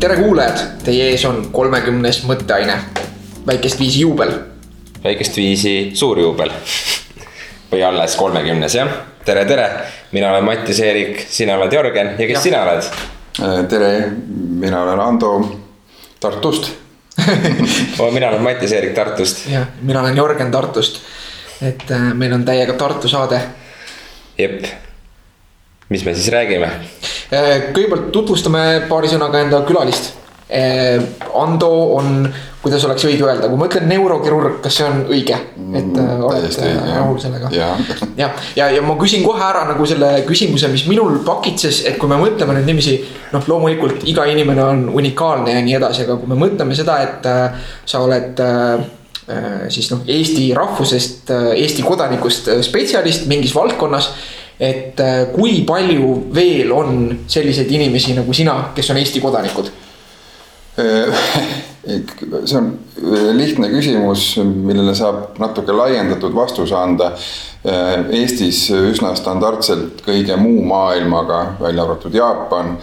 [0.00, 2.76] tere kuulajad, teie ees on kolmekümnes mõtteaine,
[3.46, 4.30] väikest viisi juubel.
[5.02, 6.52] väikest viisi suur juubel
[7.72, 8.92] või alles kolmekümnes jah,
[9.26, 9.66] tere, tere,
[10.12, 12.42] mina olen Mattias Eerik, sina oled Jörgen ja kes ja.
[12.46, 12.90] sina oled?
[13.42, 13.90] Äh, tere,
[14.62, 15.32] mina olen Ando
[16.20, 16.70] Tartust
[18.14, 19.48] mina olen Mattias Eerik Tartust.
[19.50, 21.02] jah, mina olen Jörgen Tartust.
[21.62, 23.40] et äh, meil on täiega Tartu saade.
[24.38, 24.62] jep,
[25.88, 26.70] mis me siis räägime?
[27.28, 30.14] Äh, kõigepealt tutvustame paari sõnaga enda külalist.
[30.48, 30.96] Äh,
[31.36, 31.68] Ando
[31.98, 32.22] on,
[32.62, 35.36] kuidas oleks õige öelda, kui ma ütlen neurokirurg, kas see on õige?
[35.36, 37.50] et äh, mm, olete rahul sellega?
[37.52, 37.66] ja,
[38.22, 42.08] ja, ja, ja ma küsin kohe ära nagu selle küsimuse, mis minul pakitses, et kui
[42.08, 42.96] me mõtleme nüüd niiviisi.
[43.34, 47.28] noh, loomulikult iga inimene on unikaalne ja nii edasi, aga kui me mõtleme seda, et
[47.28, 48.88] äh, sa oled äh,
[49.68, 54.14] siis noh, Eesti rahvusest, Eesti kodanikust spetsialist mingis valdkonnas
[54.58, 59.70] et äh, kui palju veel on selliseid inimesi nagu sina, kes on Eesti kodanikud?
[60.78, 67.12] see on äh, lihtne küsimus, millele saab natuke laiendatud vastuse anda.
[67.66, 72.76] Äh, Eestis üsna standardselt kõige muu maailmaga, välja arvatud Jaapan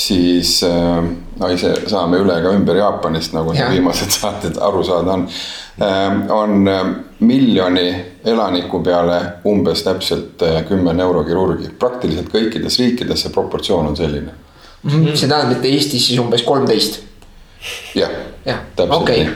[0.00, 3.66] siis no ise saame üle ka ümber Jaapanist, nagu ja.
[3.68, 5.26] viimased saated aru saada on.
[6.30, 13.96] on miljoni elaniku peale umbes täpselt äh, kümme neurokirurgi, praktiliselt kõikides riikides see proportsioon on
[13.96, 14.32] selline
[14.82, 14.90] mm.
[14.90, 15.16] -hmm.
[15.16, 17.00] see tähendab, et Eestis siis umbes kolmteist.
[17.94, 18.10] jah
[18.44, 19.24] ja., täpselt okay.
[19.24, 19.34] nii.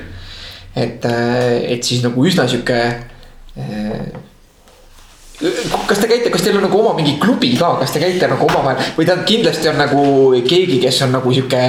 [0.76, 4.00] et, äh, et siis nagu üsna sihuke äh,
[5.34, 8.46] kas te käite, kas teil on nagu oma mingi klubi ka, kas te käite nagu
[8.46, 10.02] omavahel või tähendab, kindlasti on nagu
[10.46, 11.62] keegi, kes on nagu sihuke.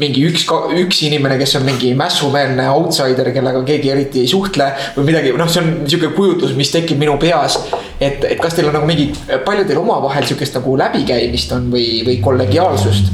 [0.00, 0.46] mingi üks,
[0.80, 5.50] üks inimene, kes on mingi mässumeelne outsider, kellega keegi eriti ei suhtle või midagi, noh,
[5.50, 7.58] see on sihuke kujutlus, mis tekib minu peas.
[8.00, 9.10] et, et kas teil on nagu mingi,
[9.44, 13.12] palju teil omavahel sihukest nagu läbikäimist on või, või kollegiaalsust?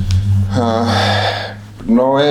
[1.90, 2.30] no e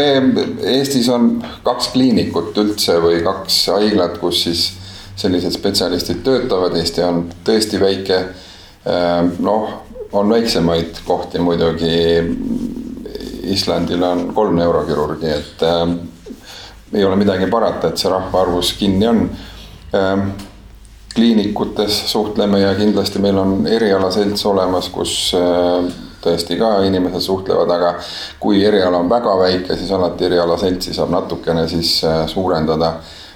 [0.78, 1.36] Eestis on
[1.68, 4.66] kaks kliinikut üldse või kaks haiglat, kus siis
[5.16, 8.20] sellised spetsialistid töötavad, Eesti on tõesti väike.
[8.86, 9.70] Ehm, noh,
[10.12, 11.96] on väiksemaid kohti muidugi.
[13.46, 15.84] Islandil on kolm neurokirurgi, et äh,
[16.94, 19.30] ei ole midagi parata, et see rahvaarvus kinni on
[19.94, 20.28] äh,.
[21.16, 25.86] kliinikutes suhtleme ja kindlasti meil on erialaselts olemas, kus äh,
[26.26, 27.94] tõesti ka inimesed suhtlevad, aga
[28.40, 32.02] kui eriala on väga väike, siis alati erialaseltsi saab natukene siis
[32.34, 32.96] suurendada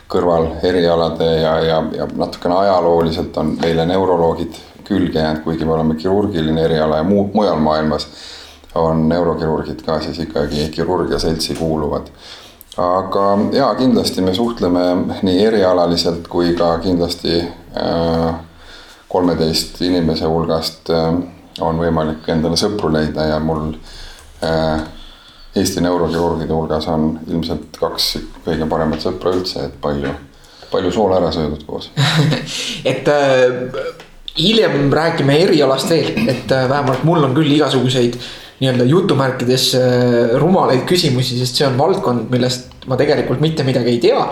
[0.09, 5.95] kõrval erialade ja, ja, ja natukene ajalooliselt on meile neuroloogid külge jäänud, kuigi me oleme
[5.95, 8.07] kirurgiline eriala ja muu, mujal maailmas
[8.75, 12.09] on neurokirurgid ka siis ikkagi kirurgia seltsi kuuluvad.
[12.77, 14.81] aga ja kindlasti me suhtleme
[15.21, 17.41] nii erialaliselt kui ka kindlasti
[17.77, 18.35] äh,
[19.07, 21.09] kolmeteist inimese hulgast äh,
[21.61, 23.73] on võimalik endale sõpru leida ja mul
[24.43, 24.81] äh,
[25.57, 28.11] Eesti neurokirurgide hulgas on ilmselt kaks
[28.45, 30.11] kõige paremat sõpra üldse, et palju,
[30.69, 31.89] palju soola ära söödud koos
[32.91, 33.87] et äh,
[34.37, 38.19] hiljem räägime erialast veel, et äh, vähemalt mul on küll igasuguseid
[38.59, 44.01] nii-öelda jutumärkides äh, rumalaid küsimusi, sest see on valdkond, millest ma tegelikult mitte midagi ei
[44.03, 44.25] tea.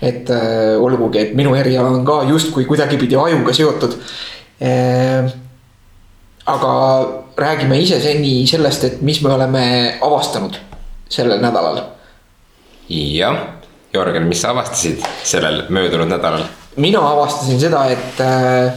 [0.00, 3.96] et äh, olgugi, et minu eriala on ka justkui kuidagipidi ajuga seotud
[4.62, 5.32] äh,
[6.46, 6.72] aga
[7.40, 9.64] räägime ise seni sellest, et mis me oleme
[10.02, 10.58] avastanud
[11.10, 11.82] sellel nädalal.
[12.90, 13.38] jah,
[13.94, 16.46] Jörgen, mis sa avastasid sellel möödunud nädalal?
[16.76, 18.72] mina avastasin seda, et, äh,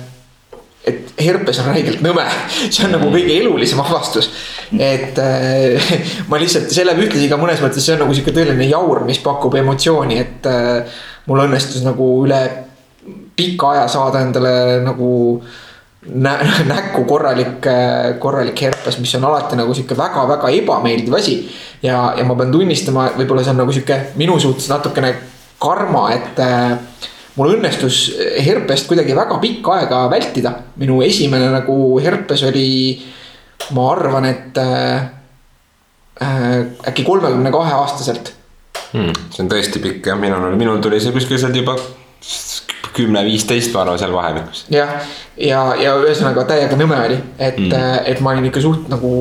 [0.83, 2.25] et herpes on räigelt nõme,
[2.73, 3.15] see on nagu mm.
[3.17, 4.29] kõige elulisem avastus.
[4.73, 5.93] et äh,
[6.29, 9.21] ma lihtsalt, see läheb ühtlasi ka mõnes mõttes, see on nagu sihuke tõeline jaur, mis
[9.23, 12.41] pakub emotsiooni, et äh, mul õnnestus nagu üle
[13.35, 15.11] pika aja saada endale nagu
[16.05, 16.37] nä
[16.73, 17.67] näkku korralik,
[18.19, 21.37] korralik herpes, mis on alati nagu sihuke väga-väga ebameeldiv asi.
[21.83, 25.15] ja, ja ma pean tunnistama, võib-olla see on nagu sihuke minu suhtes natukene
[25.63, 26.75] karma, et äh,
[27.37, 28.05] mul õnnestus
[28.43, 30.53] herpest kuidagi väga pikka aega vältida.
[30.81, 32.69] minu esimene nagu herpes oli,
[33.75, 35.09] ma arvan, et äh,
[36.21, 36.59] äh,
[36.91, 38.33] äkki kolmekümne kahe aastaselt
[38.91, 39.13] hmm,.
[39.31, 41.77] see on tõesti pikk jah, minul, minul tuli see kuskil sealt juba
[42.93, 44.65] kümme, viisteist, ma arvan, seal vahemikus.
[44.73, 44.95] jah,
[45.37, 49.11] ja, ja, ja ühesõnaga täiega nõme oli, et mm., et ma olin ikka suht nagu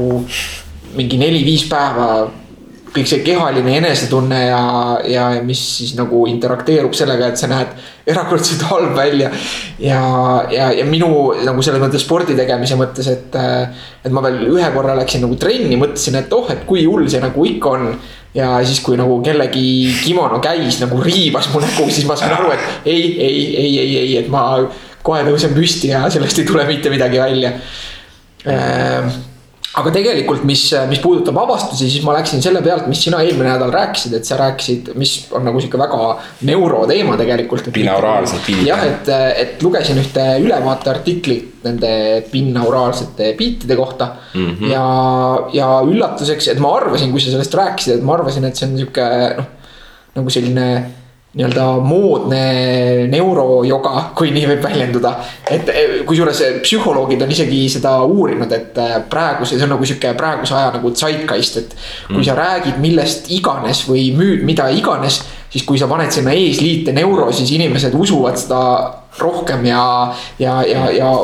[0.92, 2.12] mingi neli-viis päeva
[2.92, 4.62] kõik see kehaline enesetunne ja,
[5.08, 7.72] ja mis siis nagu interakteerub sellega, et sa näed
[8.12, 9.30] erakordselt halb välja.
[9.80, 10.02] ja,
[10.52, 11.08] ja, ja minu
[11.46, 13.38] nagu selles mõttes spordi tegemise mõttes, et,
[14.04, 17.22] et ma veel ühe korra läksin nagu trenni, mõtlesin, et oh, et kui hull see
[17.22, 17.88] nagu ikka on
[18.34, 19.64] ja siis, kui nagu kellegi
[20.04, 23.98] kimono käis nagu riivas mu nägu, siis ma sain aru, et ei, ei, ei, ei,
[24.04, 24.46] ei, et ma
[25.02, 27.52] kohe tõusen püsti ja sellest ei tule mitte midagi välja.
[29.72, 33.70] Aga tegelikult, mis, mis puudutab avastusi, siis ma läksin selle pealt, mis sina eelmine nädal
[33.72, 36.00] rääkisid, et sa rääkisid, mis on nagu sihuke väga
[36.48, 37.70] neuroteema tegelikult.
[37.72, 38.68] binauraalsed biitid.
[38.68, 39.08] jah, et,
[39.40, 41.92] et lugesin ühte ülevaateartiklit nende
[42.28, 44.50] binauraalsete biitide kohta mm.
[44.50, 44.72] -hmm.
[44.74, 44.84] ja,
[45.56, 48.76] ja üllatuseks, et ma arvasin, kui sa sellest rääkisid, et ma arvasin, et see on
[48.76, 49.08] sihuke
[49.38, 49.48] noh,
[50.20, 50.68] nagu selline
[51.32, 52.40] nii-öelda moodne
[53.08, 55.12] neurojoga, kui nii võib väljenduda.
[55.50, 60.12] et eh, kusjuures psühholoogid on isegi seda uurinud, et eh, praeguse, see on nagu sihuke
[60.18, 61.76] praeguse aja nagu zeitgeist, et.
[62.08, 62.26] kui mm.
[62.28, 67.30] sa räägid millest iganes või müüd mida iganes, siis kui sa paned sinna eesliite neuro,
[67.32, 68.60] siis inimesed usuvad seda
[69.20, 69.84] rohkem ja,
[70.40, 71.14] ja, ja, ja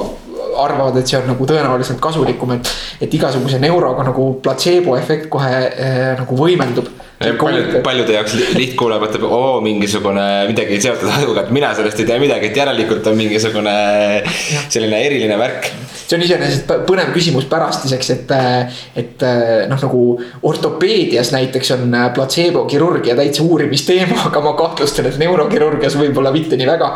[0.59, 2.73] arvavad, et see on nagu tõenäoliselt kasulikum, et,
[3.05, 9.25] et igasuguse neuroga nagu platseebo efekt kohe äh, nagu võimendub paljud, paljude jaoks lihtkuulaja mõtleb,
[9.27, 13.75] oo mingisugune midagi seotud ajuga, et mina sellest ei tea midagi, et järelikult on mingisugune
[14.71, 15.71] selline eriline värk.
[15.99, 18.35] see on iseenesest põnev küsimus pärastiseks, et,
[19.03, 19.27] et
[19.69, 20.03] noh, nagu
[20.49, 26.93] ortopeedias näiteks on platseebokirurgia täitsa uurimisteema, aga ma kahtlustan, et neurokirurgias võib-olla mitte nii väga.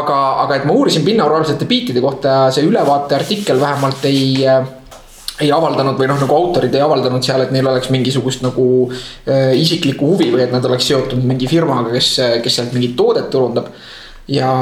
[0.00, 4.46] aga, aga et ma uurisin binnauraalsete biitide kohta, see ülevaateartikkel vähemalt ei
[5.40, 9.54] ei avaldanud või noh, nagu autorid ei avaldanud seal, et neil oleks mingisugust nagu äh,
[9.60, 12.12] isiklikku huvi või et nad oleks seotud mingi firmaga, kes,
[12.44, 13.72] kes sealt mingit toodet turundab.
[14.30, 14.52] ja,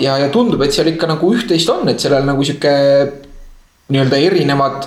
[0.00, 2.74] ja, ja tundub, et seal ikka nagu üht-teist on, et sellel nagu sihuke
[3.90, 4.86] nii-öelda erinevad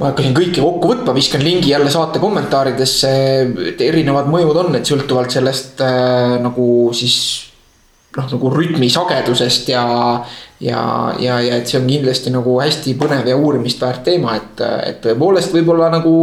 [0.00, 3.12] ma hakkasin kõike kokku võtma, viskan lingi jälle saate kommentaaridesse,
[3.72, 6.66] et erinevad mõjud on, et sõltuvalt sellest äh, nagu
[6.96, 7.16] siis
[8.16, 9.84] noh, nagu rütmi sagedusest ja,
[10.60, 10.82] ja,
[11.20, 15.00] ja, ja et see on kindlasti nagu hästi põnev ja uurimist väärt teema, et, et
[15.04, 16.16] tõepoolest võib-olla nagu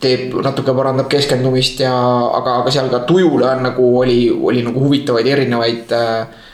[0.00, 1.94] teeb, natuke parandab keskendumist ja,
[2.38, 6.44] aga, aga seal ka tujule on nagu oli, oli nagu huvitavaid erinevaid äh,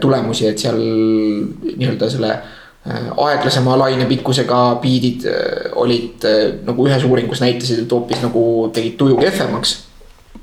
[0.00, 7.44] tulemusi, et seal nii-öelda selle äh, aeglasema lainepikkusega biidid äh, olid äh, nagu ühes uuringus
[7.44, 8.42] näitasid, et hoopis nagu
[8.74, 9.76] tegid tuju kehvemaks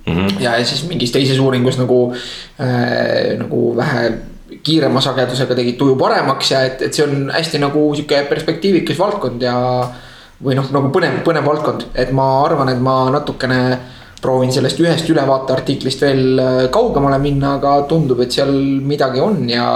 [0.07, 0.15] mm.
[0.15, 0.41] -hmm.
[0.43, 4.11] ja siis mingis teises uuringus nagu äh,, nagu vähe
[4.63, 9.43] kiirema sagedusega tegid tuju paremaks ja et, et see on hästi nagu sihuke perspektiivikas valdkond
[9.43, 9.57] ja.
[10.43, 13.61] või noh, nagu põnev, põnev valdkond, et ma arvan, et ma natukene
[14.21, 18.53] proovin sellest ühest ülevaateartiklist veel äh, kaugemale minna, aga tundub, et seal
[18.85, 19.67] midagi on ja.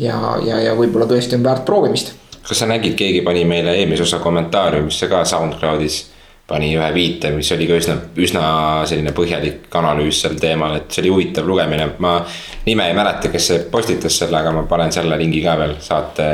[0.00, 2.14] ja, ja, ja võib-olla tõesti on väärt proovimist.
[2.46, 6.04] kas sa nägid, keegi pani meile eelmise osa kommentaariumisse ka SoundCloudis
[6.46, 8.42] pani ühe viite, mis oli ka üsna, üsna
[8.86, 12.20] selline põhjalik analüüs sel teemal, et see oli huvitav lugemine, ma.
[12.66, 16.28] nime ei mäleta, kes see postitas selle, aga ma panen selle lingi ka veel saate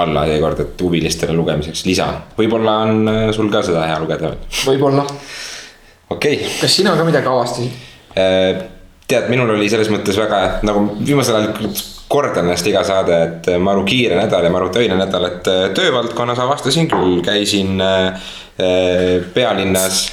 [0.00, 2.08] alla seekord, et huvilistele lugemiseks lisa.
[2.36, 4.44] võib-olla on äh, sul ka seda hea lugeda veel.
[4.68, 5.06] võib-olla.
[6.12, 6.52] okei okay..
[6.60, 7.80] kas sina ka midagi avastasid?
[8.12, 8.62] Äh,
[9.08, 11.72] tead, minul oli selles mõttes väga, nagu viimasel ajal
[12.12, 16.40] kordan ennast iga saade, et maru kiire nädal ja maru töine nädal, et äh, töövaldkonnas
[16.44, 18.32] avastasin küll, käisin äh, äh,
[19.34, 20.12] pealinnas.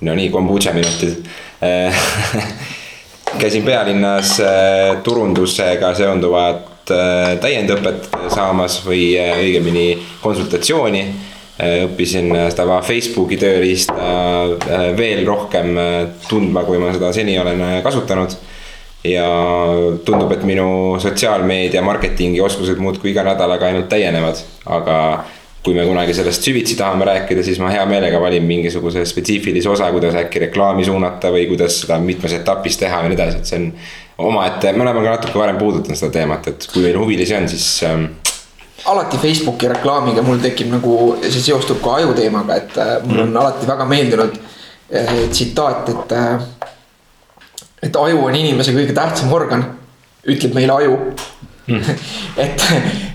[0.00, 1.24] no nii, kombutša minutid.
[3.40, 4.36] Käisin pealinnas
[5.02, 6.90] turundusega seonduvat
[7.42, 9.86] täiendõpet saamas või õigemini
[10.22, 11.04] konsultatsiooni.
[11.62, 13.94] Õppisin seda Facebooki tööriista
[14.96, 15.76] veel rohkem
[16.26, 18.34] tundma, kui ma seda seni olen kasutanud.
[19.06, 19.26] Ja
[20.06, 24.38] tundub, et minu sotsiaalmeedia marketingi oskused muudkui iga nädalaga ainult täienevad,
[24.70, 24.98] aga
[25.62, 29.90] kui me kunagi sellest süvitsi tahame rääkida, siis ma hea meelega valin mingisuguse spetsiifilise osa,
[29.94, 33.60] kuidas äkki reklaami suunata või kuidas seda mitmes etapis teha ja nii edasi, et see
[33.60, 33.68] on
[34.32, 37.68] omaette, me oleme ka natuke varem puudutanud seda teemat, et kui meil huvilisi on, siis
[37.86, 38.08] ähm,
[38.90, 40.96] alati Facebooki reklaamiga mul tekib nagu,
[41.28, 43.40] see seostub ka ajuteemaga, et äh, mul on mm.
[43.44, 46.50] alati väga meeldinud äh, tsitaat, et äh,
[47.82, 49.64] et aju on inimese kõige tähtsam organ,
[50.26, 50.98] ütleb meile aju.
[52.44, 52.64] et,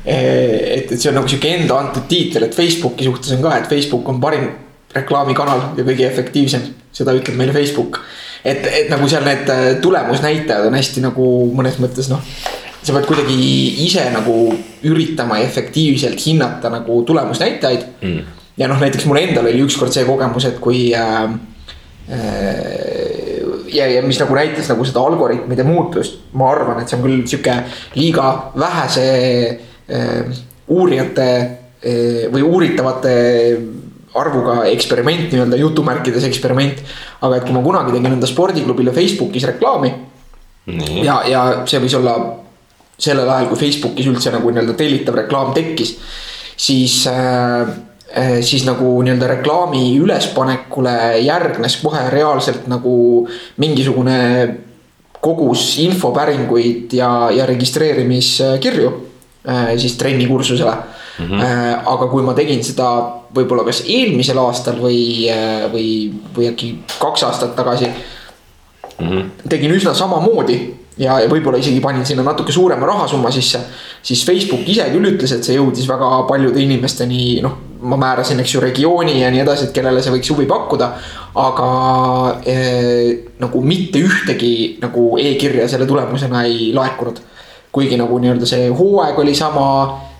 [0.05, 3.67] et, et see on nagu sihuke enda antud tiitel, et Facebooki suhtes on ka, et
[3.69, 4.47] Facebook on parim
[4.95, 7.99] reklaamikanal ja kõige efektiivsem, seda ütleb meile Facebook.
[8.47, 11.27] et, et nagu seal need äh, tulemusnäitajad on hästi nagu
[11.57, 12.23] mõnes mõttes noh,
[12.79, 13.37] sa pead kuidagi
[13.83, 14.37] ise nagu
[14.87, 17.85] üritama efektiivselt hinnata nagu tulemusnäitajaid.
[18.01, 18.21] Mm..
[18.57, 21.25] ja noh, näiteks mul endal oli ükskord see kogemus, et kui äh,
[22.07, 23.16] äh,
[23.73, 27.23] ja, ja mis nagu näitas nagu seda algoritmide muutust, ma arvan, et see on küll
[27.29, 27.55] sihuke
[27.97, 29.07] liiga vähese
[29.87, 30.39] äh,
[30.73, 33.13] uurijate äh, või uuritavate
[34.17, 36.81] arvuga eksperiment, nii-öelda jutumärkides eksperiment.
[37.21, 39.93] aga et kui ma kunagi tegin enda spordiklubile Facebookis reklaami.
[41.03, 42.17] ja, ja see võis olla
[42.97, 45.93] sellel ajal, kui Facebookis üldse nagu nii-öelda tellitav reklaam tekkis,
[46.57, 47.69] siis äh,
[48.41, 53.27] siis nagu nii-öelda reklaami ülespanekule järgnes kohe reaalselt nagu
[53.59, 54.21] mingisugune
[55.21, 58.91] kogus infopäringuid ja, ja registreerimiskirju
[59.47, 60.71] eh, siis trennikursusele
[61.19, 61.25] mm.
[61.25, 61.81] -hmm.
[61.85, 62.89] aga kui ma tegin seda
[63.35, 65.27] võib-olla kas eelmisel aastal või,
[65.73, 65.87] või,
[66.37, 69.07] või äkki kaks aastat tagasi mm.
[69.07, 69.31] -hmm.
[69.49, 70.59] tegin üsna samamoodi
[70.97, 73.59] ja, ja võib-olla isegi panin sinna natuke suurema rahasumma sisse.
[74.01, 78.55] siis Facebook ise küll ütles, et see jõudis väga paljude inimesteni, noh, ma määrasin, eks
[78.55, 80.91] ju, regiooni ja nii edasi, et kellele see võiks huvi pakkuda.
[81.37, 81.69] aga
[82.45, 87.19] eh, nagu mitte ühtegi nagu e-kirja selle tulemusena ei laekunud.
[87.71, 89.67] kuigi nagu nii-öelda see hooaeg oli sama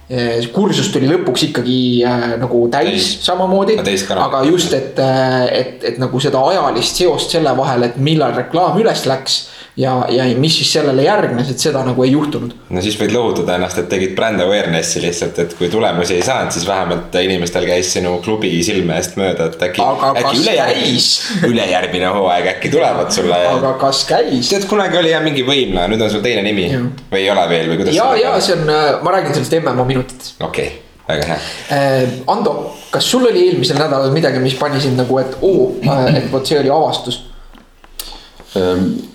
[0.08, 3.26] Eh, kursus tuli lõpuks ikkagi äh, nagu täis, täis.
[3.26, 3.74] samamoodi.
[4.16, 8.80] aga just, et, äh, et, et nagu seda ajalist seost selle vahel, et millal reklaam
[8.80, 9.36] üles läks
[9.78, 12.54] ja, ja mis siis sellele järgnes, et seda nagu ei juhtunud.
[12.74, 16.54] no siis võid lohutada ennast, et tegid brand awareness'i lihtsalt, et kui tulemusi ei saanud,
[16.56, 19.86] siis vähemalt inimestel käis sinu klubi silme eest mööda, et äkki.
[20.24, 23.38] äkki ülejärgmine, ülejärgmine hooaeg äkki tulevad sulle.
[23.52, 24.50] aga kas käis?
[24.50, 26.82] tead, kunagi oli jah mingi võimla, nüüd on sul teine nimi ja.
[27.14, 27.96] või ei ole veel või kuidas?
[27.98, 30.42] ja, ja see on, äh, ma räägin sellest MMA minutitest.
[30.42, 31.40] okei okay väga hea
[31.72, 32.18] äh,.
[32.28, 32.58] Ando,
[32.92, 36.50] kas sul oli eelmisel nädalal midagi, mis pani sind nagu, et oo, äh, et vot
[36.50, 37.22] see oli avastus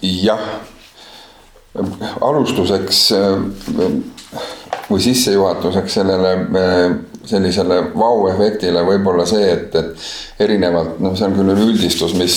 [0.02, 0.42] jah,
[2.20, 3.46] alustuseks ehm,
[4.90, 11.52] või sissejuhatuseks sellele ehm, sellisele vau-efektile võib-olla see, et, et erinevalt, noh, see on küll
[11.54, 12.36] üldistus, mis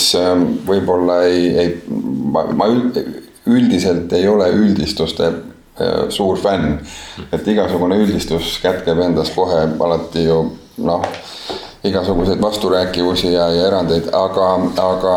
[0.67, 2.69] võib-olla ei, ei, ma, ma
[3.49, 5.31] üldiselt ei ole üldistuste
[6.13, 6.77] suur fänn.
[7.33, 10.37] et igasugune üldistus kätkeb endas kohe alati ju
[10.85, 11.03] noh
[11.85, 14.47] igasuguseid vasturääkivusi ja, ja erandeid, aga,
[14.81, 15.15] aga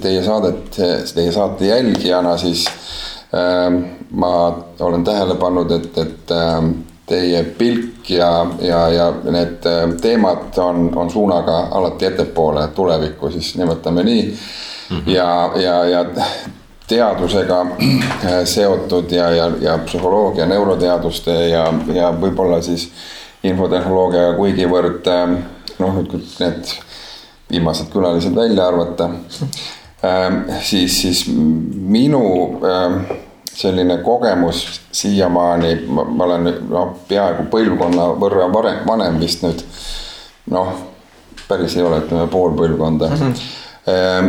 [0.00, 0.80] teie saadet,
[1.14, 2.66] teie saate jälgijana siis
[3.34, 3.68] äh,
[4.10, 6.64] ma olen tähele pannud, et, et äh,
[7.06, 13.56] teie pilk ja, ja, ja need äh, teemad on, on suunaga alati ettepoole tulevikku, siis
[13.56, 14.22] nimetame nii
[14.90, 14.96] mm.
[14.96, 15.10] -hmm.
[15.10, 16.04] ja, ja, ja
[16.86, 22.90] teadusega äh, seotud ja, ja, ja psühholoogia, neuroteaduste ja, ja võib-olla siis
[23.44, 25.36] infotehnoloogiaga kuigivõrd äh,
[25.78, 26.74] noh, nüüd kui need
[27.50, 29.10] viimased külalised välja arvata
[30.04, 32.24] ähm,, siis, siis minu
[32.64, 33.02] ähm,
[33.54, 39.62] selline kogemus siiamaani, ma olen noh, peaaegu põlvkonna võrra varem, vanem vist nüüd.
[40.50, 40.72] noh,
[41.48, 43.20] päris ei ole, ütleme pool põlvkonda mm.
[43.20, 43.52] -hmm.
[43.84, 44.28] Ähm,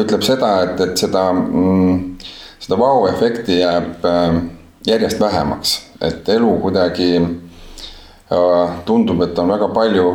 [0.00, 2.16] ütleb seda, et, et seda mm,,
[2.60, 4.38] seda vau-efekti jääb äh,
[4.86, 7.10] järjest vähemaks, et elu kuidagi
[8.84, 10.08] tundub, et on väga palju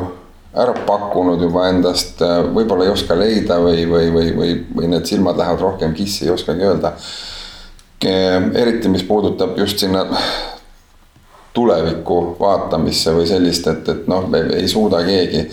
[0.53, 2.21] ära pakkunud juba endast,
[2.53, 6.33] võib-olla ei oska leida või, või, või, või, või need silmad lähevad rohkem kissi, ei
[6.33, 6.93] oskagi öelda.
[8.03, 10.05] eriti, mis puudutab just sinna
[11.53, 14.27] tulevikku vaatamisse või sellist, et, et noh,
[14.57, 15.43] ei suuda keegi,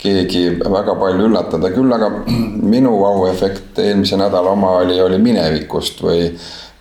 [0.00, 2.10] keegi väga palju üllatada, küll aga
[2.74, 6.30] minu auefekt eelmise nädala oma oli, oli minevikust või,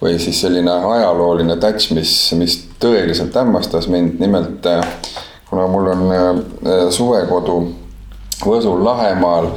[0.02, 4.82] või siis selline ajalooline touch, mis, mis tõeliselt hämmastas mind, nimelt äh,
[5.50, 7.60] kuna mul on äh, suvekodu
[8.40, 9.50] Võsul Lahemaal,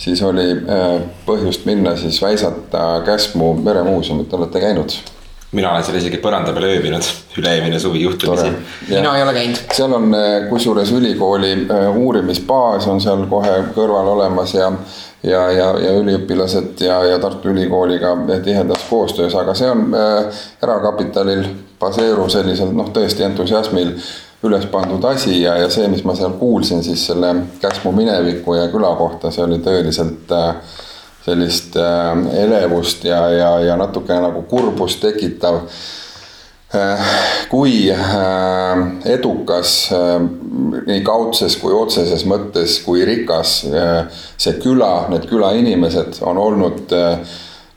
[0.00, 4.96] siis oli äh, põhjust minna siis väisata Käsmu meremuuseumit, olete käinud?
[5.52, 7.06] Mina olen seal isegi põranda peal ööbinud
[7.40, 8.50] üle-eelmine suvi juhtumisi.
[8.88, 9.62] mina ei ole käinud.
[9.76, 10.16] seal on
[10.48, 11.54] kusjuures ülikooli
[11.94, 14.72] uurimisbaas on seal kohe kõrval olemas ja
[15.22, 18.14] ja, ja, ja üliõpilased ja, ja Tartu Ülikooliga
[18.44, 21.44] tihedas koostöös, aga see on äh, erakapitalil
[21.80, 23.94] baseeruv sellisel noh, tõesti entusiasmil
[24.46, 28.68] üles pandud asi ja, ja see, mis ma seal kuulsin siis selle Käsmu mineviku ja
[28.72, 30.78] küla kohta, see oli tõeliselt äh,
[31.24, 35.64] sellist äh, elevust ja, ja, ja natukene nagu kurbust tekitav.
[36.74, 36.98] Äh,
[37.50, 40.20] kui äh, edukas äh,
[40.86, 46.94] nii kaudses kui otseses mõttes, kui rikas see küla, need külainimesed on olnud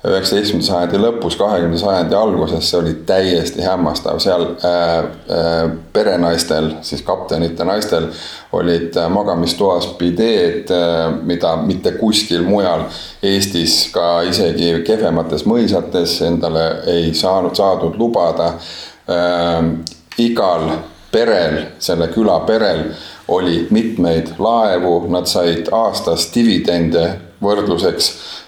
[0.03, 7.01] üheksateistkümnenda sajandi lõpus, kahekümnenda sajandi alguses, see oli täiesti hämmastav, seal äh, äh, perenaistel, siis
[7.07, 8.10] kaptenite naistel
[8.53, 12.83] olid magamistoas bideed äh,, mida mitte kuskil mujal
[13.24, 18.53] Eestis ka isegi kehvemates mõisates endale ei saanud, saadud lubada
[19.07, 19.72] äh,.
[20.19, 20.67] igal
[21.12, 22.89] perel, selle küla perel
[23.31, 27.07] oli mitmeid laevu, nad said aastas dividende
[27.43, 28.42] võrdluseks äh,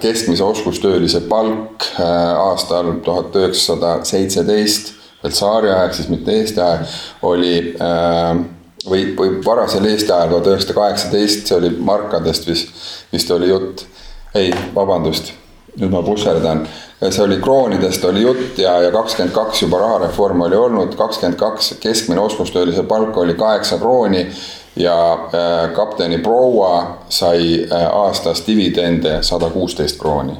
[0.00, 2.06] keskmise oskustöölise palk äh,
[2.36, 4.92] aastal tuhat üheksasada seitseteist,
[5.22, 8.42] veel tsaariaeg, siis mitte Eesti aeg, oli äh,
[8.84, 12.74] või, või varasel Eesti ajal, tuhat üheksasada kaheksateist, see oli markadest vist,
[13.12, 13.86] vist oli jutt.
[14.34, 15.32] ei, vabandust,
[15.80, 16.60] nüüd ma pusserdan,
[17.00, 21.74] see oli kroonidest oli jutt ja, ja kakskümmend kaks juba rahareform oli olnud, kakskümmend kaks
[21.80, 24.28] keskmine oskustöölise palk oli kaheksa krooni
[24.76, 30.38] ja äh, kapteni proua sai äh, aastas dividende sada kuusteist krooni.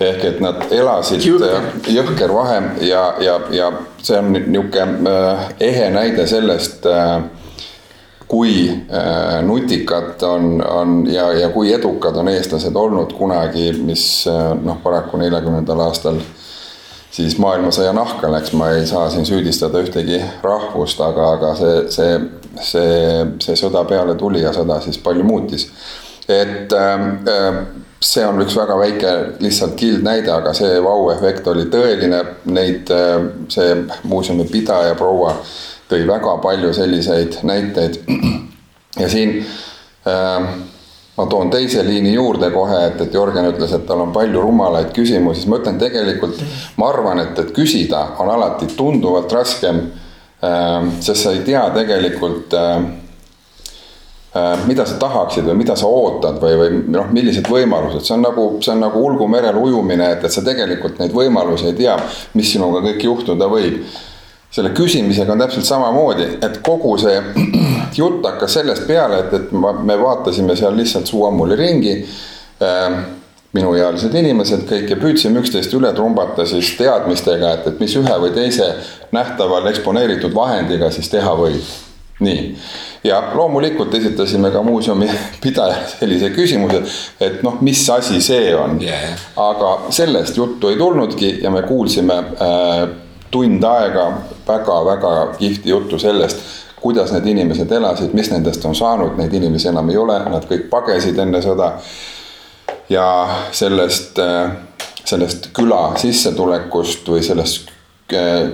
[0.00, 1.68] ehk et nad elasid Jõhker.
[1.86, 3.72] jõhker vahem ja, ja, ja
[4.02, 7.22] see on niisugune äh, ehe näide sellest äh,
[8.28, 14.54] kui äh, nutikad on, on ja, ja kui edukad on eestlased olnud kunagi, mis äh,
[14.64, 16.18] noh, paraku neljakümnendal aastal
[17.14, 22.16] siis maailmasõja nahka läks, ma ei saa siin süüdistada ühtegi rahvust, aga, aga see, see,
[22.62, 25.68] see, see sõda peale tuli ja sõda siis palju muutis.
[26.28, 27.58] et äh,
[28.04, 32.90] see on üks väga väike lihtsalt kildnäide, aga see vau-efekt oli tõeline, neid,
[33.48, 35.38] see muuseumi pidaja proua
[35.88, 38.00] tõi väga palju selliseid näiteid.
[39.00, 39.38] ja siin
[40.06, 40.48] äh,
[41.16, 44.90] ma toon teise liini juurde kohe, et, et Jörgen ütles, et tal on palju rumalaid
[44.96, 46.40] küsimusi, siis ma ütlen tegelikult,
[46.80, 49.84] ma arvan, et, et küsida on alati tunduvalt raskem.
[51.00, 52.72] Sest sa ei tea tegelikult äh,
[54.36, 58.26] äh, mida sa tahaksid või mida sa ootad või, või noh, millised võimalused, see on
[58.26, 61.96] nagu, see on nagu Ulgu merel ujumine, et, et sa tegelikult neid võimalusi ei tea,
[62.34, 63.82] mis sinuga kõik juhtuda võib
[64.54, 67.16] selle küsimisega on täpselt samamoodi, et kogu see
[67.98, 71.98] jutt hakkas sellest peale, et, et ma, me vaatasime seal lihtsalt suu ammuli ringi
[72.62, 73.02] äh,.
[73.54, 78.32] Minuealised inimesed kõik ja püüdsime üksteist üle trumbata siis teadmistega, et, et mis ühe või
[78.34, 78.72] teise
[79.14, 81.72] nähtaval eksponeeritud vahendiga siis teha võib.
[82.24, 82.42] nii,
[83.04, 85.08] ja loomulikult esitasime ka muuseumi
[85.44, 86.82] pidajale sellise küsimuse,
[87.20, 89.18] et noh, mis asi see on Yeah.
[89.36, 92.88] aga sellest juttu ei tulnudki ja me kuulsime äh,
[93.30, 94.12] tund aega
[94.46, 96.38] väga-väga kihvti juttu sellest,
[96.80, 100.68] kuidas need inimesed elasid, mis nendest on saanud, neid inimesi enam ei ole, nad kõik
[100.70, 101.72] pagesid enne sõda.
[102.88, 103.06] Ja
[103.52, 104.18] sellest,
[105.04, 107.70] sellest küla sissetulekust või sellest,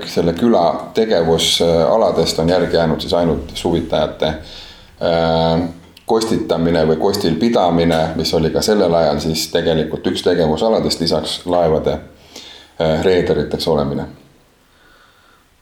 [0.06, 5.64] selle küla tegevusaladest on järgi jäänud siis ainult suvitajate äh,
[6.06, 11.98] kostitamine või kostil pidamine, mis oli ka sellel ajal siis tegelikult üks tegevusaladest lisaks laevade
[11.98, 14.06] äh, reederiteks olemine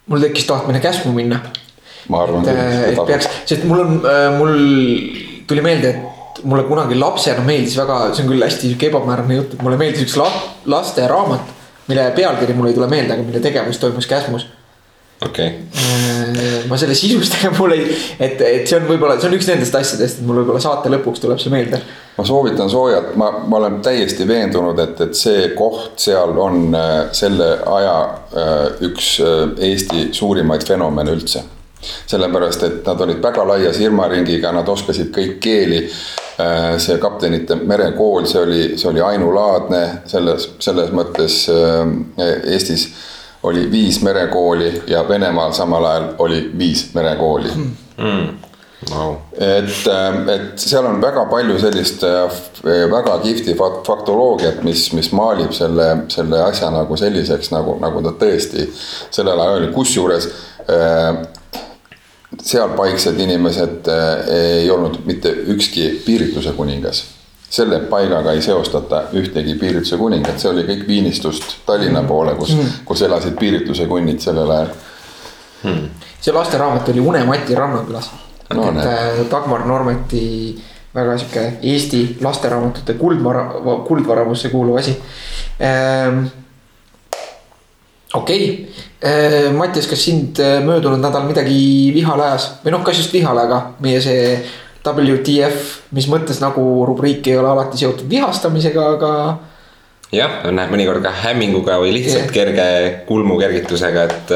[0.08, 1.40] mul tekkis tahtmine käsmu minna.
[2.08, 3.98] ma arvan et, et peaks, sest mul on,
[4.38, 4.54] mul
[5.48, 9.56] tuli meelde, et mulle kunagi lapsena meeldis väga, see on küll hästi sihuke ebamäärane jutt,
[9.56, 10.28] et mulle meeldis üks la,
[10.70, 11.56] lasteraamat.
[11.88, 14.46] mille pealkiri mul ei tule meelde, aga mille tegevus toimus Käsmus.
[15.24, 16.58] okei okay.
[16.68, 17.86] ma selle sisustega mul ei,
[18.20, 21.24] et, et see on võib-olla, see on üks nendest asjadest, et mul võib-olla saate lõpuks
[21.24, 21.82] tuleb see meelde.
[22.18, 26.96] ma soovitan soojalt, ma, ma olen täiesti veendunud, et, et see koht seal on äh,
[27.16, 28.00] selle aja
[28.32, 31.46] äh, üks äh, Eesti suurimaid fenomene üldse
[32.06, 35.84] sellepärast, et nad olid väga laia silmaringiga, nad oskasid kõik keeli.
[36.78, 39.80] see kaptenite merekool, see oli, see oli ainulaadne.
[40.06, 41.48] Selles, selles mõttes
[42.46, 42.84] Eestis
[43.42, 47.50] oli viis merekooli ja Venemaal samal ajal oli viis merekooli.
[47.96, 48.28] Mm..
[48.90, 49.16] Wow.
[49.34, 49.86] et,
[50.30, 52.04] et seal on väga palju sellist
[52.62, 58.68] väga kihvti faktoloogiat, mis, mis maalib selle, selle asja nagu selliseks, nagu, nagu ta tõesti
[59.10, 60.30] sellel ajal oli, kusjuures
[62.42, 63.88] seal paiksed inimesed
[64.34, 67.04] ei olnud mitte ükski piiritluse kuningas.
[67.50, 72.82] selle paigaga ei seostata ühtegi piiritluse kuningat, see oli kõik Viinistust Tallinna poole, kus mm.,
[72.84, 74.74] kus elasid piiritluse kunnid sellel ajal
[75.64, 75.86] mm..
[76.20, 78.10] see lasteraamat oli Une-Mati Rannakülas
[78.54, 78.68] no,.
[78.68, 80.58] et äh, Dagmar Normeti
[80.94, 83.44] väga sihuke Eesti lasteraamatute kuldvara,
[83.86, 84.96] kuldvaramusse kuuluv asi
[85.60, 86.26] ähm,
[88.22, 88.86] okei okay.,
[89.54, 93.60] Mattias, kas sind äh, möödunud nädal midagi vihale ajas või noh, kas just vihale, aga
[93.84, 94.32] meie see
[94.88, 99.10] WTF, mis mõttes nagu rubriik ei ole alati seotud vihastamisega, aga.
[100.14, 102.34] jah, näeb mõnikord ka hämminguga või lihtsalt yeah.
[102.34, 102.68] kerge
[103.10, 104.32] kulmukergitusega, et,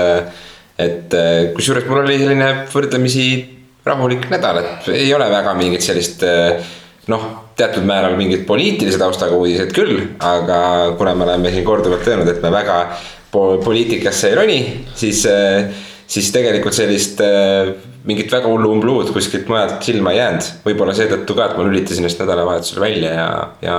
[0.87, 1.17] et
[1.57, 3.27] kusjuures mul oli selline võrdlemisi
[3.87, 6.23] rahulik nädal, et ei ole väga mingit sellist
[7.11, 7.25] noh,
[7.59, 10.61] teatud määral mingid poliitilise taustaga uudised küll, aga
[11.01, 12.79] kuna me oleme siin korduvalt öelnud, et me väga
[13.33, 14.61] poliitikasse ei roni,
[14.95, 15.25] siis,
[16.07, 17.23] siis tegelikult sellist
[18.05, 20.49] mingit väga hullu umbluud kuskilt mujalt silma ei jäänud.
[20.67, 23.29] võib-olla seetõttu ka, et ma lülitasin ennast nädalavahetusel välja ja,
[23.63, 23.77] ja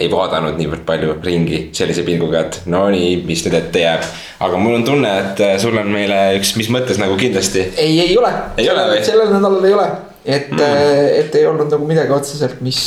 [0.00, 4.06] ei vaadanud niivõrd palju ringi sellise pilguga, et no nii, mis nüüd ette jääb.
[4.42, 7.68] aga mul on tunne, et sul on meile üks, mis mõttes nagu kindlasti.
[7.76, 8.32] ei, ei ole.
[8.56, 9.88] sellel, sellel nädalal ei ole,
[10.24, 12.82] et mm., et ei olnud nagu midagi otseselt, mis,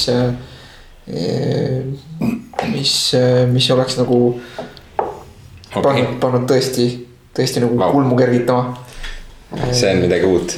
[2.74, 2.96] mis,
[3.54, 4.20] mis oleks nagu
[5.76, 5.84] okay.
[5.84, 6.90] pannud, pannud tõesti,
[7.36, 7.92] tõesti nagu wow.
[7.96, 8.86] kulmu kergitama
[9.72, 10.54] see on midagi uut,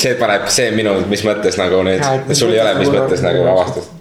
[0.00, 2.04] see paneb, see minu, mis mõttes nagu nüüd,
[2.36, 3.94] sul ei ole, mis mõttes nagu avastust.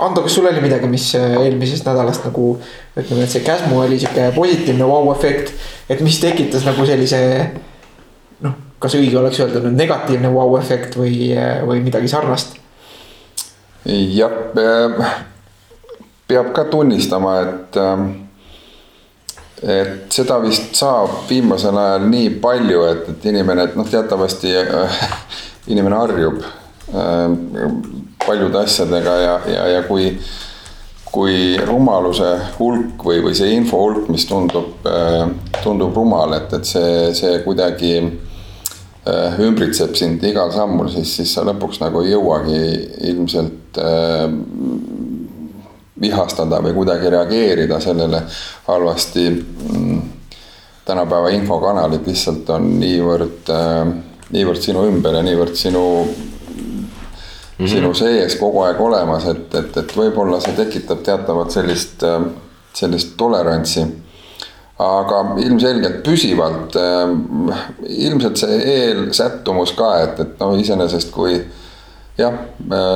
[0.00, 2.54] Ando, kas sul oli midagi, mis eelmisest nädalast nagu
[2.96, 5.52] ütleme, et see Käsmu oli sihuke positiivne vau-efekt,
[5.92, 7.20] et mis tekitas nagu sellise.
[8.40, 11.34] noh, kas õige oleks öelda nüüd negatiivne vau-efekt või,
[11.68, 12.56] või midagi sarnast?
[13.84, 14.32] jah,
[16.30, 18.08] peab ka tunnistama, et ähm,
[19.62, 25.02] et seda vist saab viimasel ajal nii palju, et, et inimene, et noh, teatavasti äh,
[25.72, 27.26] inimene harjub äh,
[28.26, 30.14] paljude asjadega ja, ja, ja kui,
[31.10, 35.28] kui rumaluse hulk või, või see info hulk, mis tundub äh,,
[35.60, 41.44] tundub rumal, et, et see, see kuidagi äh, ümbritseb sind igal sammul, siis, siis sa
[41.48, 42.60] lõpuks nagu ei jõuagi
[43.12, 44.28] ilmselt äh,
[46.00, 48.22] vihastada või kuidagi reageerida sellele
[48.66, 49.46] halvasti.
[50.84, 53.50] tänapäeva infokanalid lihtsalt on niivõrd,
[54.32, 56.86] niivõrd sinu ümber ja niivõrd sinu mm,
[57.58, 57.68] -hmm.
[57.68, 62.02] sinu sees kogu aeg olemas, et, et, et võib-olla see tekitab teatavat sellist,
[62.74, 63.86] sellist tolerantsi.
[64.80, 66.76] aga ilmselgelt püsivalt,
[67.86, 71.34] ilmselt see eelsättumus ka, et, et no iseenesest kui
[72.18, 72.32] jah,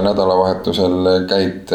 [0.03, 1.73] nädalavahetusel käid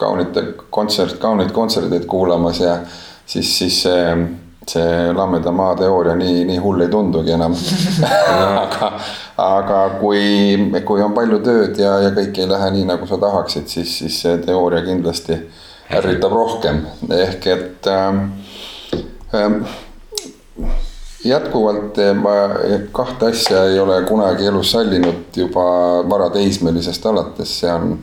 [0.00, 2.78] kaunite kontsert, kauneid kontserteid kuulamas ja
[3.26, 4.04] siis, siis see,
[4.68, 7.56] see Lammeda maa teooria nii, nii hull ei tundugi enam.
[8.64, 8.92] Aga,
[9.40, 10.20] aga kui,
[10.84, 14.20] kui on palju tööd ja, ja kõik ei lähe nii, nagu sa tahaksid, siis, siis
[14.24, 15.38] see teooria kindlasti
[15.96, 18.20] ärritab rohkem, ehk et ähm,
[19.34, 19.62] ähm,
[21.24, 22.34] jätkuvalt ma
[22.92, 25.64] kahte asja ei ole kunagi elus sallinud juba
[26.08, 27.98] varateismelisest alates, see on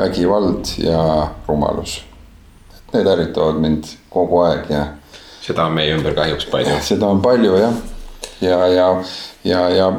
[0.00, 1.02] vägivald ja
[1.48, 2.00] rumalus.
[2.92, 4.86] Need ärritavad mind kogu aeg ja.
[5.44, 6.80] seda on meie ümber kahjuks palju.
[6.82, 7.80] seda on palju jah,
[8.42, 8.88] ja, ja,
[9.44, 9.90] ja, ja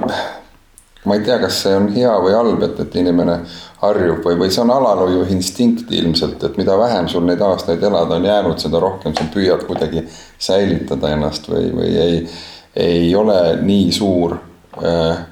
[1.06, 3.40] ma ei tea, kas see on hea või halb, et, et inimene
[3.82, 8.20] harjub või, või see on alalhoiu instinkt ilmselt, et mida vähem sul neid aastaid elada
[8.20, 10.06] on jäänud, seda rohkem sa püüad kuidagi
[10.42, 12.22] säilitada ennast või, või ei,
[12.78, 15.24] ei ole nii suur äh,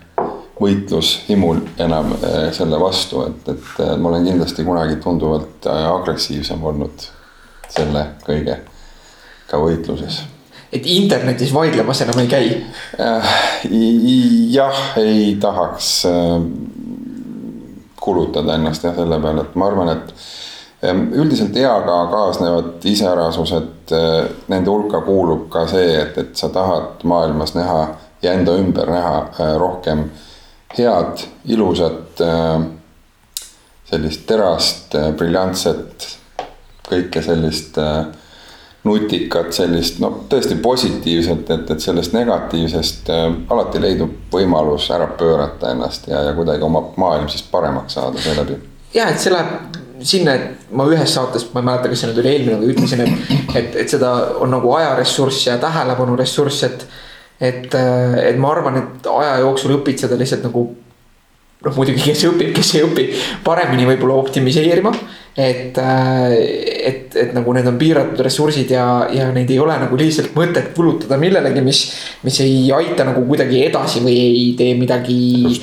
[0.59, 6.63] võitlushimul enam äh, selle vastu, et, et äh, ma olen kindlasti kunagi tunduvalt äh, agressiivsem
[6.71, 7.07] olnud
[7.69, 10.23] selle kõigega võitluses.
[10.73, 12.49] et internetis vaidlemas enam ei käi?
[14.53, 15.89] jah, ei tahaks
[17.99, 20.13] kulutada ennast jah selle peale, et ma arvan, et
[21.17, 23.93] üldiselt eaga kaasnevad iseärasused,
[24.47, 27.81] nende hulka kuulub ka see, et, et sa tahad maailmas näha
[28.21, 30.28] ja enda ümber näha rohkem äh,
[30.77, 32.61] head, ilusat, äh,
[33.89, 36.07] sellist terast, äh, briljantset,
[36.89, 38.05] kõike sellist äh,
[38.83, 45.73] nutikat, sellist no tõesti positiivset, et, et sellest negatiivsest äh, alati leidub võimalus ära pöörata
[45.73, 48.59] ennast ja, ja kuidagi oma maailm siis paremaks saada seeläbi.
[48.93, 52.21] ja et see läheb sinna, et ma ühes saates, ma ei mäleta, kas see nüüd
[52.21, 56.85] oli eelmine, aga ütlesin, et, et, et seda on nagu ajaressurss ja tähelepanu ressurss, et
[57.39, 60.65] et, äh, et ma arvan, et aja jooksul õpid seda lihtsalt nagu
[61.65, 63.05] noh, muidugi, kes õpib, kes ei õpi,
[63.43, 64.93] paremini võib-olla optimiseerima.
[65.39, 66.33] et, äh,
[66.89, 70.73] et, et nagu need on piiratud ressursid ja, ja neid ei ole nagu lihtsalt mõtet
[70.75, 71.83] kulutada millelegi, mis,
[72.27, 75.61] mis ei aita nagu kuidagi edasi või ei tee midagi.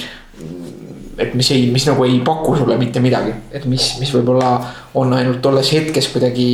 [1.18, 4.56] et mis ei, mis nagu ei paku sulle mitte midagi, et mis, mis võib-olla
[5.00, 6.48] on ainult tolles hetkes kuidagi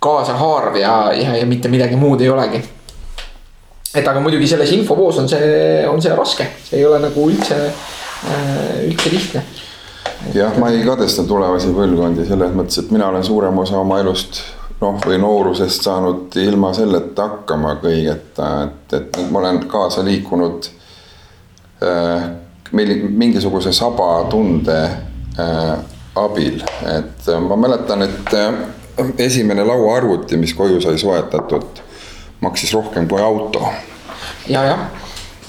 [0.00, 2.60] kaasahaarv ja, ja, ja mitte midagi muud ei olegi
[3.98, 5.48] et aga muidugi selles infovoos on see,
[5.88, 7.58] on see raske, see ei ole nagu üldse,
[8.30, 9.42] äh, üldse lihtne.
[10.34, 14.42] jah, ma ei kadesta tulevasi põlvkondi selles mõttes, et mina olen suurema osa oma elust
[14.80, 20.70] noh, või noorusest saanud ilma selleta hakkama kõigeta, et, et ma olen kaasa liikunud
[21.82, 22.28] äh,
[22.72, 25.74] mingisuguse sabatunde äh,
[26.18, 26.62] abil,
[26.94, 28.62] et ma mäletan, et äh,
[29.26, 31.87] esimene lauaarvuti, mis koju sai soetatud
[32.40, 33.72] maksis rohkem kui auto.
[34.48, 34.78] ja, jah,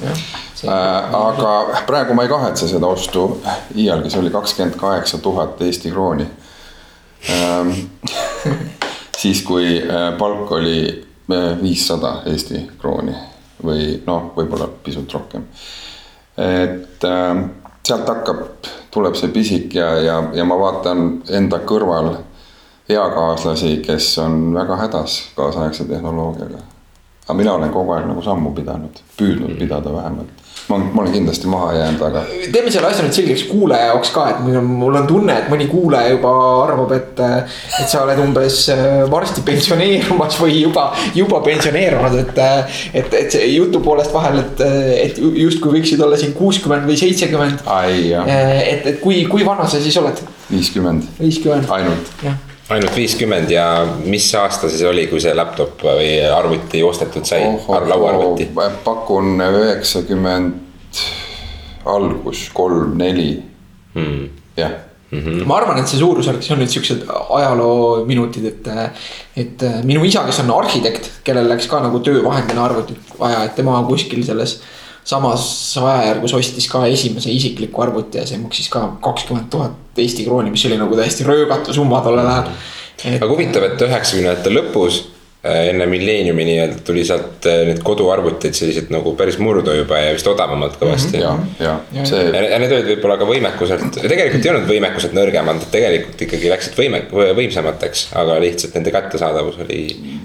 [0.04, 0.22] jah.
[0.64, 3.42] Äh, aga praegu ma ei kahetse seda ostu
[3.76, 6.26] iialgi, see oli kakskümmend kaheksa tuhat Eesti krooni
[7.32, 7.72] ähm,
[9.22, 10.82] siis, kui äh, palk oli
[11.32, 13.16] äh, viissada Eesti krooni
[13.64, 15.46] või noh, võib-olla pisut rohkem.
[16.38, 17.44] et äh,
[17.88, 18.44] sealt hakkab,
[18.92, 22.18] tuleb see pisik ja, ja, ja ma vaatan enda kõrval
[22.90, 26.79] eakaaslasi, kes on väga hädas kaasaegse tehnoloogiaga
[27.30, 30.46] aga mina olen kogu aeg nagu sammu pidanud, püüdnud pidada vähemalt.
[30.70, 32.24] ma, ma olen kindlasti maha jäänud, aga.
[32.54, 35.52] teeme selle asja nüüd selgeks kuulaja jaoks ka, et mul on, mul on tunne, et
[35.54, 36.32] mõni kuulaja juba
[36.64, 37.22] arvab, et.
[37.84, 40.88] et sa oled umbes äh, varsti pensioneerumas või juba,
[41.18, 42.44] juba pensioneerunud, et.
[43.04, 44.66] et, et see jutu poolest vahel, et,
[45.06, 47.66] et justkui võiksid olla siin kuuskümmend või seitsekümmend.
[48.26, 50.26] et, et kui, kui vana sa siis oled?
[50.50, 51.14] viiskümmend.
[51.22, 51.70] viiskümmend.
[51.78, 52.16] ainult.
[52.26, 53.66] jah ainult viiskümmend ja
[54.06, 58.76] mis aasta siis oli, kui see laptop või arvuti ostetud sai oh,, oh, lauaarvuti oh,?
[58.86, 61.02] pakun üheksakümmend
[61.90, 63.32] algus, kolm, neli
[63.96, 64.28] hmm..
[64.58, 64.76] jah,
[65.12, 65.20] mm.
[65.20, 65.46] -hmm.
[65.50, 67.06] ma arvan, et see suurusjärk, see on nüüd siuksed
[67.40, 68.70] ajaloominutid, et,
[69.44, 73.80] et minu isa, kes on arhitekt, kellel läks ka nagu töövahendina arvutit vaja, et tema
[73.88, 74.60] kuskil selles
[75.10, 75.44] samas
[75.82, 80.64] ajajärgus ostis ka esimese isikliku arvuti ja see maksis ka kakskümmend tuhat Eesti krooni, mis
[80.70, 82.52] oli nagu täiesti röögatu summa tollel ajal.
[83.16, 85.02] aga huvitav, et üheksakümnendate lõpus
[85.46, 90.10] Äh, enne milleeniumi nii-öelda tuli sealt äh, need koduarvutid sellised nagu päris murdu juba ja
[90.12, 91.22] vist odavamalt kõvasti mm.
[91.24, 91.62] -hmm.
[91.64, 92.26] ja, ja see.
[92.36, 97.00] ja need olid võib-olla ka võimekuselt, tegelikult ei olnud võimekuselt nõrgemad, tegelikult ikkagi läksid võime,
[97.40, 99.80] võimsamateks, aga lihtsalt nende kättesaadavus oli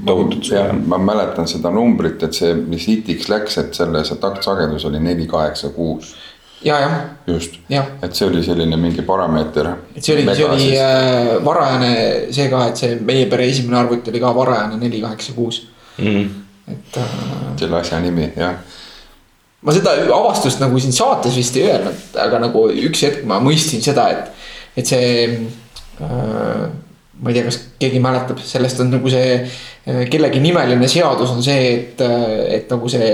[0.07, 0.83] tohutult suurem.
[0.89, 5.27] ma mäletan seda numbrit, et see, mis hitiks läks, et selle, see taktsagedus oli neli,
[5.31, 6.15] kaheksa, kuus
[6.65, 6.93] ja, jah.
[7.27, 7.59] just,
[8.03, 9.69] et see oli selline mingi parameeter.
[9.95, 11.91] et see oli, see oli äh, varajane
[12.35, 15.65] see ka, et see meie pere esimene arvuti oli ka varajane neli, kaheksa, kuus.
[15.99, 16.25] Mhm.
[16.73, 17.19] et äh,.
[17.61, 18.57] selle asja nimi, jah.
[19.63, 23.85] ma seda avastust nagu siin saates vist ei öelnud, aga nagu üks hetk ma mõistsin
[23.85, 24.49] seda, et,
[24.81, 25.13] et see
[26.01, 26.65] äh,
[27.21, 31.43] ma ei tea, kas keegi mäletab, sellest on nagu see äh, kellegi nimeline seadus on
[31.45, 33.11] see, et, äh, et nagu see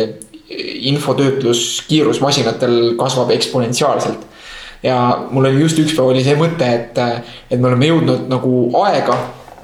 [0.90, 4.26] infotöötluskiirus masinatel kasvab eksponentsiaalselt.
[4.82, 6.98] ja mul oli just üks päev oli see mõte, et,
[7.50, 9.18] et me oleme jõudnud nagu aega,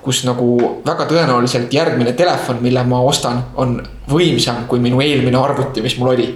[0.04, 0.50] kus nagu
[0.86, 6.12] väga tõenäoliselt järgmine telefon, mille ma ostan, on võimsam kui minu eelmine arvuti, mis mul
[6.12, 6.28] oli.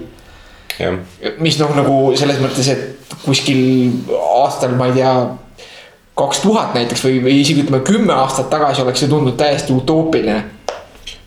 [1.39, 3.61] mis noh, nagu selles mõttes, et kuskil
[4.41, 5.13] aastal, ma ei tea
[6.21, 10.41] kaks tuhat näiteks või, või isegi ütleme kümme aastat tagasi oleks see tundnud täiesti utoopiline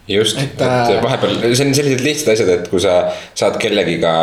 [0.08, 2.98] just, et, et äh, vahepeal, see on sellised lihtsad asjad, et kui sa
[3.38, 4.14] saad kellegiga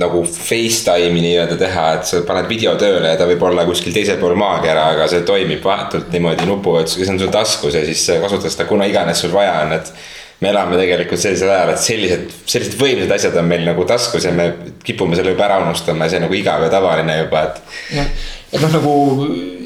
[0.00, 4.20] nagu Facetime'i nii-öelda teha, et sa paned video tööle ja ta võib olla kuskil teisel
[4.20, 8.52] pool maakera, aga see toimib vahetult niimoodi nupuvajutusega, see on sul taskus ja siis kasutad
[8.52, 9.92] seda kuna iganes sul vaja on, et.
[10.36, 14.34] me elame tegelikult sellisel ajal, et sellised, sellised võimsad asjad on meil nagu taskus ja
[14.36, 14.50] me
[14.84, 18.10] kipume selle juba ära unustama ja see on nagu igav ja tavaline juba, et.
[18.52, 18.96] Et noh, nagu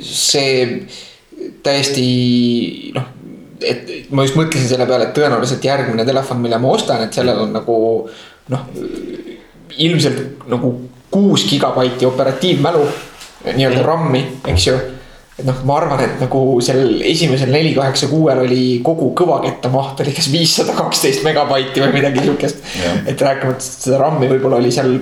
[0.04, 0.86] see
[1.64, 2.06] täiesti
[2.96, 3.16] noh
[3.60, 7.42] et ma just mõtlesin selle peale, et tõenäoliselt järgmine telefon, mille ma ostan, et sellel
[7.44, 7.76] on nagu
[8.52, 8.62] noh,
[9.80, 10.72] ilmselt nagu
[11.10, 12.86] kuus gigabaiti operatiivmälu,
[13.50, 14.78] nii-öelda RAM-i, eks ju.
[15.40, 20.02] Et noh, ma arvan, et nagu sellel esimesel neli kaheksa kuuel oli kogu kõvaketta maht
[20.04, 22.60] oli kas viissada kaksteist megabaiti või midagi siukest.
[23.08, 24.98] et rääkimata seda RAM-i võib-olla oli seal,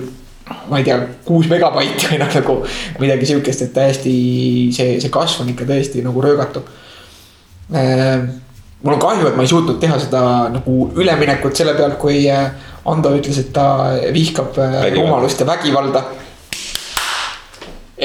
[0.69, 2.59] ma ei tea, kuus megabaiti või noh, nagu
[2.99, 4.13] midagi siukest, et täiesti
[4.75, 6.63] see, see kasv on ikka tõesti nagu röögatu
[7.73, 8.29] ehm,
[8.81, 12.49] mul on kahju, et ma ei suutnud teha seda nagu üleminekut selle pealt, kui äh,
[12.89, 13.65] Ando ütles, et ta
[14.15, 16.03] vihkab äh, rumalust ja vägivalda.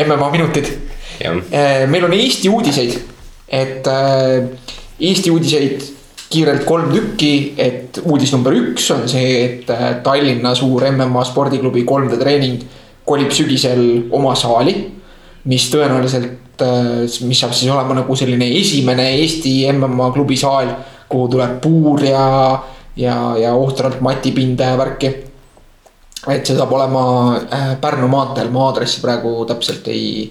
[0.04, 0.72] MMA minutid.
[1.22, 2.96] Äh, meil on Eesti uudiseid,
[3.48, 3.86] et
[4.98, 5.84] Eesti uudiseid
[6.34, 12.18] kiirelt kolm tükki, et uudis number üks on see, et Tallinna suur MMA spordiklubi 3D
[12.20, 12.64] treening
[13.06, 14.74] kolib sügisel oma saali.
[15.44, 20.68] mis tõenäoliselt Äh, mis saab siis olema nagu selline esimene Eesti MMA klubi saal,
[21.10, 22.26] kuhu tuleb puur ja,
[22.94, 25.10] ja, ja ohtralt matipinda ja värki.
[26.30, 27.02] et see saab olema
[27.42, 30.30] äh, Pärnu maanteel, ma aadressi praegu täpselt ei,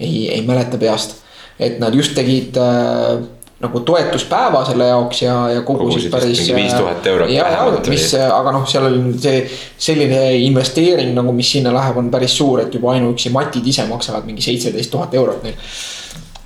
[0.00, 1.18] ei, ei mäleta peast.
[1.60, 3.20] et nad just tegid äh,
[3.58, 6.44] nagu toetuspäeva selle jaoks ja, ja kogusid päris.
[6.54, 9.40] viis tuhat eurot mis, aga noh, seal on see
[9.88, 14.28] selline investeering nagu, mis sinna läheb, on päris suur, et juba ainuüksi matid ise maksavad
[14.28, 15.58] mingi seitseteist tuhat eurot neil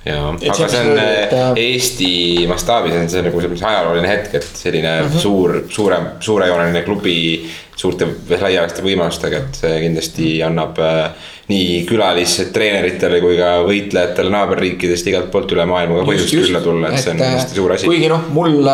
[0.05, 2.13] ja, aga see on et, äh, Eesti
[2.49, 5.21] mastaabis on see nagu selline ajalooline hetk, et selline mm -hmm.
[5.27, 7.19] suur, suurem, suurejooneline klubi
[7.75, 15.27] suurte laialaste võimalustega, et see kindlasti annab äh, nii külalistreeneritele kui ka võitlejatele naaberriikidest igalt
[15.31, 17.89] poolt üle maailma ka põhjust külla tulla, et see on hästi suur asi.
[17.91, 18.69] kuigi noh, mul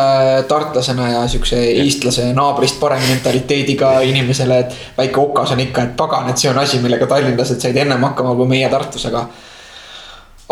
[0.50, 6.30] tartlasena ja siukse eestlase naabrist parem mentaliteediga inimesele, et väike okas on ikka, et pagan,
[6.30, 9.26] et see on asi, millega tallinlased said ennem hakkama kui meie Tartus, aga.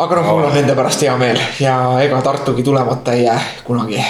[0.02, 4.02] aga noh, mul on nende pärast hea meel ja ega Tartugi tulemata ei jää kunagi.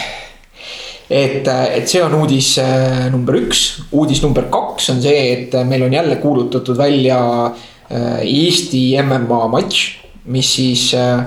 [1.08, 5.84] Et, et see on uudis äh, number üks, uudis number kaks on see, et meil
[5.84, 9.98] on jälle kuulutatud välja äh, Äh, Eesti MMA matš,
[10.28, 11.20] mis siis äh,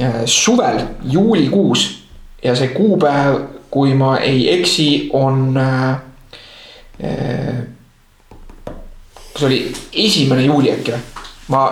[0.00, 2.04] äh, suvel juulikuus
[2.44, 5.54] ja see kuupäev, kui ma ei eksi, on.
[9.32, 11.22] kas oli esimene juuli äkki või?
[11.50, 11.62] ma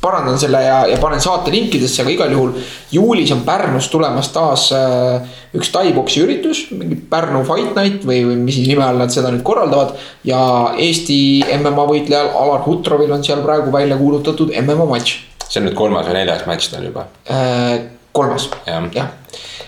[0.00, 2.52] parandan selle ja, ja panen saate linkidesse, aga igal juhul
[2.92, 5.24] juulis on Pärnus tulemas taas äh,
[5.56, 9.44] üks tai-boksi üritus, mingi Pärnu Fight Night või, või mis nime all nad seda nüüd
[9.46, 9.96] korraldavad.
[10.26, 10.40] ja
[10.86, 11.18] Eesti
[11.58, 15.20] MMA võitlejal Alar Hutrovil on seal praegu välja kuulutatud MMA matš.
[15.48, 17.92] see on nüüd kolmas või neljas matš tal juba äh,?
[18.16, 19.14] kolmas ja., jah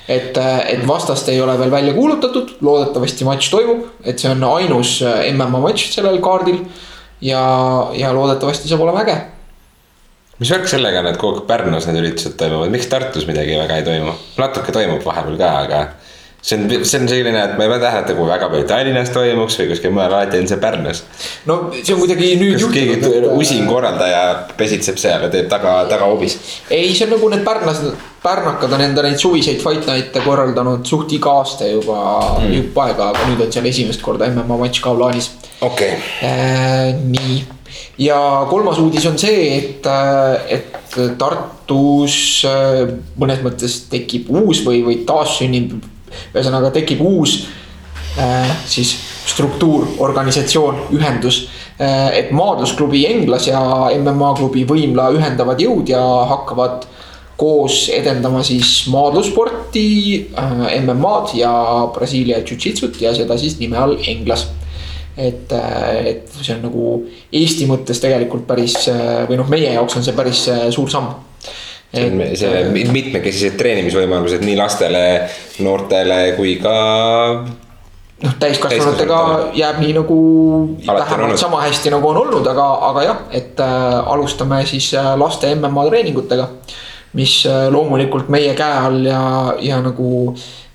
[0.08, 4.44] et, äh, et vastast ei ole veel välja kuulutatud, loodetavasti matš toimub, et see on
[4.54, 6.62] ainus äh, MMA matš sellel kaardil.
[7.20, 7.42] ja,
[7.98, 9.18] ja loodetavasti saab olema äge
[10.38, 13.80] mis värk sellega on, et kogu aeg Pärnus need üritused toimuvad, miks Tartus midagi väga
[13.80, 14.14] ei toimu?
[14.38, 15.80] natuke toimub vahepeal ka, aga
[16.40, 19.10] see on, see on selline, et ma ei pane tähele, et nagu väga palju Tallinnas
[19.14, 21.02] toimuks või kuskil mujal, alati on see Pärnus.
[21.50, 24.22] no see on kuidagi nüüd kas keegi et- usin korraldaja
[24.60, 26.38] pesitseb seal ja teeb taga, tagahobis?
[26.70, 31.12] ei, see on nagu need pärnased, pärnakad on enda neid suviseid fight night'e korraldanud suht
[31.18, 31.98] iga aasta juba
[32.38, 32.54] mm.
[32.60, 36.02] jupp aega, aga nüüd on seal esimest korda MMA matš ka plaanis okei okay.
[36.22, 36.94] äh,.
[37.02, 37.42] nii,
[37.98, 38.18] ja
[38.50, 39.86] kolmas uudis on see, et,
[40.48, 42.16] et Tartus
[42.48, 42.82] äh,
[43.20, 45.76] mõnes mõttes tekib uus või, või taassünnib,
[46.32, 47.40] ühesõnaga tekib uus
[48.18, 48.96] äh, siis
[49.28, 51.46] struktuur, organisatsioon, ühendus.
[51.78, 53.60] et maadlusklubi Englas ja
[53.94, 56.88] MMA klubi Võimla ühendavad jõud ja hakkavad
[57.38, 59.84] koos edendama siis maadlussporti
[60.34, 61.52] äh,, MM-ad ja
[61.94, 64.48] Brasiilia jujitsut ja seda siis nime all Englas
[65.18, 65.52] et,
[66.06, 66.90] et see on nagu
[67.34, 68.76] Eesti mõttes tegelikult päris
[69.28, 71.14] või noh, meie jaoks on see päris suur samm.
[71.92, 75.04] see on see mitmekesised treenimisvõimalused nii lastele,
[75.64, 76.74] noortele kui ka.
[78.22, 79.20] noh, täiskasvanutega
[79.58, 80.18] jääb nii nagu
[80.86, 85.88] vähemalt sama hästi nagu on olnud, aga, aga jah, et äh, alustame siis laste MMA
[85.90, 86.48] treeningutega.
[87.18, 87.40] mis
[87.72, 89.20] loomulikult meie käe all ja,
[89.64, 90.08] ja nagu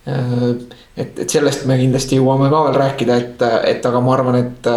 [0.10, 4.38] äh, et, et sellest me kindlasti jõuame ka veel rääkida, et, et aga ma arvan,
[4.42, 4.70] et,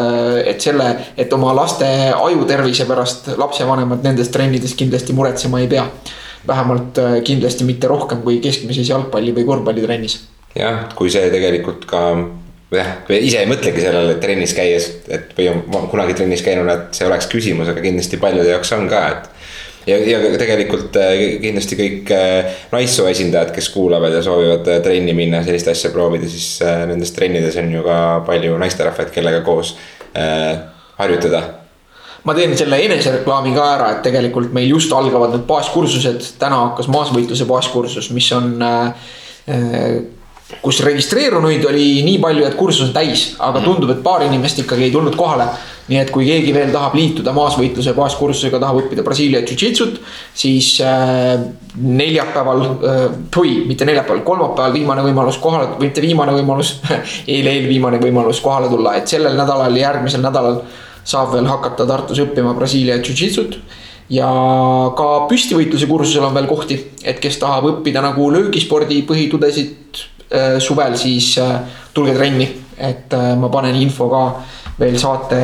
[0.52, 5.88] et selle, et oma laste ajutervise pärast lapsevanemad nendes trennides kindlasti muretsema ei pea.
[6.46, 10.20] vähemalt kindlasti mitte rohkem kui keskmises jalgpalli või korvpallitrennis.
[10.54, 12.02] jah, kui see tegelikult ka
[12.74, 17.06] jah, ise ei mõtlegi sellele trennis käies, et või on kunagi trennis käinud, et see
[17.06, 19.35] oleks küsimus, aga kindlasti paljude jaoks on ka, et
[19.86, 20.96] ja, ja tegelikult
[21.42, 22.14] kindlasti kõik
[22.72, 27.70] naissoo esindajad, kes kuulavad ja soovivad trenni minna, sellist asja proovida, siis nendes trennides on
[27.72, 29.76] ju ka palju naisterahvaid, kellega koos
[30.16, 30.58] äh,
[30.98, 31.42] harjutada.
[32.26, 36.88] ma teen selle enesereklaami ka ära, et tegelikult meil just algavad need baaskursused, täna hakkas
[36.90, 39.12] maasvõitluse baaskursus, mis on äh,
[40.62, 44.88] kus registreerunuid oli nii palju, et kursus on täis, aga tundub, et paar inimest ikkagi
[44.88, 45.48] ei tulnud kohale.
[45.86, 50.00] Nii et kui keegi veel tahab liituda maasvõitluse baaskursusega, tahab õppida Brasiilia jujitsut,
[50.34, 51.36] siis äh,
[51.76, 53.04] neljapäeval äh,,
[53.36, 56.76] või mitte neljapäeval, kolmapäeval viimane võimalus kohale, mitte viimane võimalus
[57.34, 60.60] eile eelviimane võimalus kohale tulla, et sellel nädalal ja järgmisel nädalal
[61.06, 63.60] saab veel hakata Tartus õppima Brasiilia jujitsut
[64.10, 64.26] ja
[64.98, 70.02] ka püstivõitluse kursusel on veel kohti, et kes tahab õppida nagu löögispordi põhitudesid
[70.34, 71.36] äh, suvel, siis
[71.94, 74.24] tulge trenni, et ma panen info ka
[74.78, 75.40] veel saate,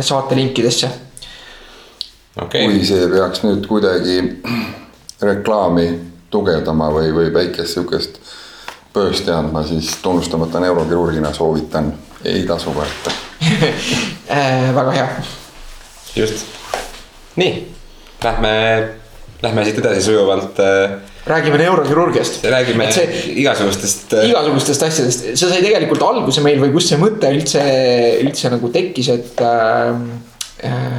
[0.00, 0.90] saate linkidesse.
[2.40, 2.64] Okay.
[2.64, 4.20] kui see peaks nüüd kuidagi
[5.20, 5.86] reklaami
[6.30, 8.20] tugevdama või, või väikest sihukest
[8.94, 11.90] pöösti andma, siis tunnustamata neurokirurgina soovitan,
[12.24, 13.12] ei tasu võtta
[14.78, 15.08] väga hea.
[16.16, 16.46] just,
[17.36, 17.52] nii,
[18.24, 18.54] lähme,
[19.42, 20.62] lähme siit edasi sujuvalt
[21.26, 22.40] räägime neurokirurgiast.
[22.44, 23.06] räägime see,
[23.42, 24.16] igasugustest.
[24.24, 27.62] igasugustest asjadest, see sai tegelikult alguse meil või kust see mõte üldse,
[28.24, 29.94] üldse nagu tekkis, et äh,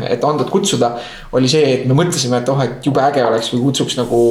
[0.09, 0.95] et Andot kutsuda,
[1.37, 4.21] oli see, et me mõtlesime, et oh, et jube äge oleks, kui kutsuks nagu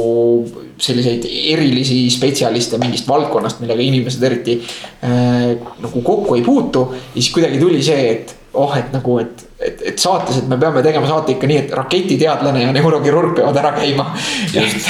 [0.81, 6.89] selliseid erilisi spetsialiste mingist valdkonnast, millega inimesed eriti äh, nagu kokku ei puutu.
[7.15, 10.59] ja siis kuidagi tuli see, et oh, et nagu, et, et, et saates, et me
[10.59, 14.07] peame tegema saate ikka nii, et raketiteadlane ja neurokirurg peavad ära käima.
[14.55, 14.89] et,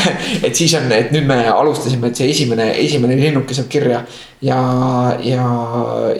[0.48, 4.04] et siis on, et nüüd me alustasime, et see esimene, esimene linnuke saab kirja
[4.46, 4.60] ja,
[5.24, 5.48] ja,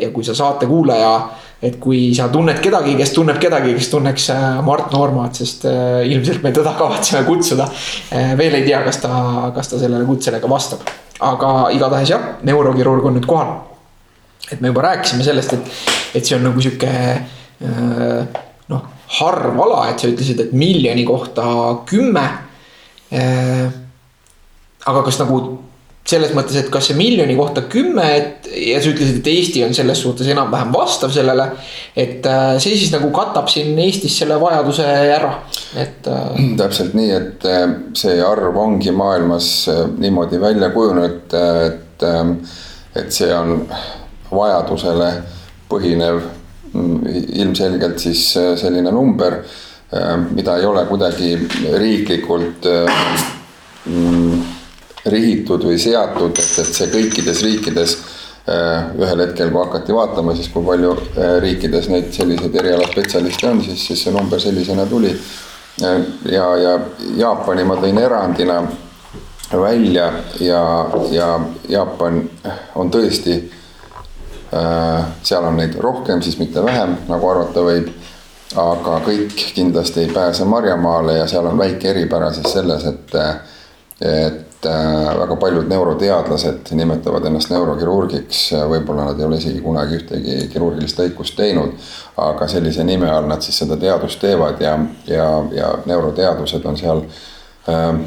[0.01, 1.15] ja kui sa saate kuulaja
[1.61, 4.31] et kui sa tunned kedagi, kes tunneb kedagi, kes tunneks
[4.65, 7.69] Mart Noormaad, sest ilmselt me teda kavatseme kutsuda.
[8.41, 9.13] veel ei tea, kas ta,
[9.55, 10.89] kas ta sellele kutsele ka vastab,
[11.21, 13.70] aga igatahes jah, neurokirurg on nüüd kohal.
[14.53, 15.73] Et me juba rääkisime sellest, et,
[16.19, 16.91] et see on nagu sihuke
[18.71, 18.85] noh,
[19.21, 21.47] harv ala, et sa ütlesid, et miljoni kohta
[21.89, 22.29] kümme.
[24.81, 25.41] aga kas nagu
[26.11, 29.75] selles mõttes, et kas see miljoni kohta kümme, et ja sa ütlesid, et Eesti on
[29.77, 31.51] selles suhtes enam-vähem vastav sellele.
[31.95, 32.27] et
[32.63, 35.35] see siis nagu katab siin Eestis selle vajaduse ära,
[35.77, 36.09] et.
[36.59, 37.49] täpselt nii, et
[37.99, 39.69] see arv ongi maailmas
[39.99, 42.09] niimoodi välja kujunenud, et,
[42.97, 43.59] et see on
[44.31, 45.11] vajadusele
[45.71, 46.23] põhinev
[46.75, 48.23] ilmselgelt siis
[48.61, 49.41] selline number,
[50.31, 51.33] mida ei ole kuidagi
[51.83, 52.69] riiklikult
[55.11, 57.97] rihitud või seatud, et, et see kõikides riikides
[58.51, 60.95] ühel hetkel, kui hakati vaatama, siis kui palju
[61.43, 65.13] riikides neid selliseid erialaspetsialiste on, siis, siis see number sellisena tuli.
[65.81, 66.79] ja, ja
[67.17, 68.61] Jaapani ma tõin erandina
[69.53, 70.63] välja ja,
[71.11, 71.29] ja
[71.69, 72.23] Jaapan
[72.75, 73.41] on tõesti,
[75.23, 77.91] seal on neid rohkem, siis mitte vähem, nagu arvata võib.
[78.59, 83.13] aga kõik kindlasti ei pääse Marjamaale ja seal on väike eripära siis selles, et,
[84.01, 88.41] et äh, väga paljud neuroteadlased nimetavad ennast neurokirurgiks,
[88.73, 91.77] võib-olla nad ei ole isegi kunagi ühtegi kirurgilist lõikust teinud.
[92.17, 94.75] aga sellise nime all nad siis seda teadust teevad ja,
[95.07, 97.05] ja, ja neuroteadused on seal
[97.71, 98.01] äh,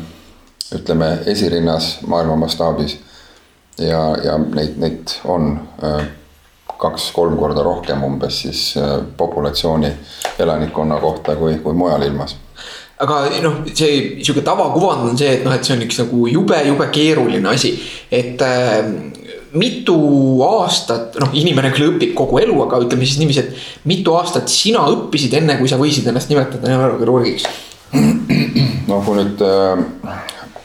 [0.75, 2.97] ütleme esirinnas maailma mastaabis.
[3.79, 6.03] ja, ja neid, neid on äh,
[6.83, 9.91] kaks-kolm korda rohkem umbes siis äh, populatsiooni
[10.39, 12.37] elanikkonna kohta kui, kui mujal ilmas.
[13.03, 16.59] Aga noh, see sihuke tavakuvand on see, et noh, et see on üks nagu jube,
[16.67, 17.73] jube keeruline asi,
[18.13, 18.83] et äh,
[19.59, 19.95] mitu
[20.45, 24.85] aastat, noh, inimene küll õpib kogu elu, aga ütleme siis niiviisi, et mitu aastat sina
[24.93, 27.49] õppisid, enne kui sa võisid ennast nimetada neurokirurgiks?
[28.89, 30.21] no kui nüüd äh,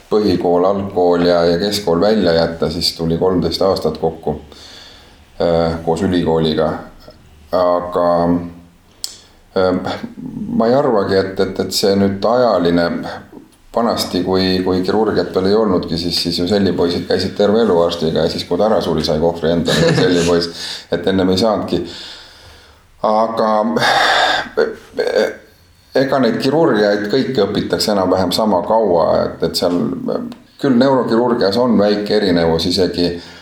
[0.08, 4.38] põhikool, algkool ja, ja keskkool välja jätta, siis tuli kolmteist aastat kokku
[5.84, 6.72] koos ülikooliga.
[7.52, 8.08] aga
[9.56, 9.96] äh,
[10.56, 12.88] ma ei arvagi, et, et, et see nüüd ajaline,
[13.74, 18.26] vanasti, kui, kui kirurgiat veel ei olnudki, siis, siis ju sellipoisid käisid terve elu arstiga
[18.26, 21.80] ja siis, kui ta ära suri, sai kohvri endale sellipoiss, et ennem ei saanudki.
[23.06, 23.50] aga
[26.02, 29.78] ega neid kirurgiaid kõiki õpitakse enam-vähem sama kaua, et, et seal
[30.58, 33.37] küll neurokirurgias on väike erinevus isegi Äh,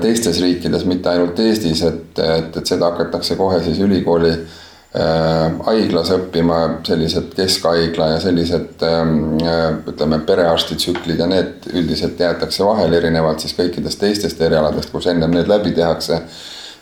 [0.00, 6.12] teistes riikides, mitte ainult Eestis, et, et, et seda hakatakse kohe siis ülikooli äh, haiglas
[6.12, 13.44] õppima, sellised keskhaigla ja sellised ähm, äh, ütleme, perearstitsüklid ja need üldiselt jäetakse vahele erinevalt
[13.44, 16.22] siis kõikidest teistest erialadest, kus ennem need läbi tehakse.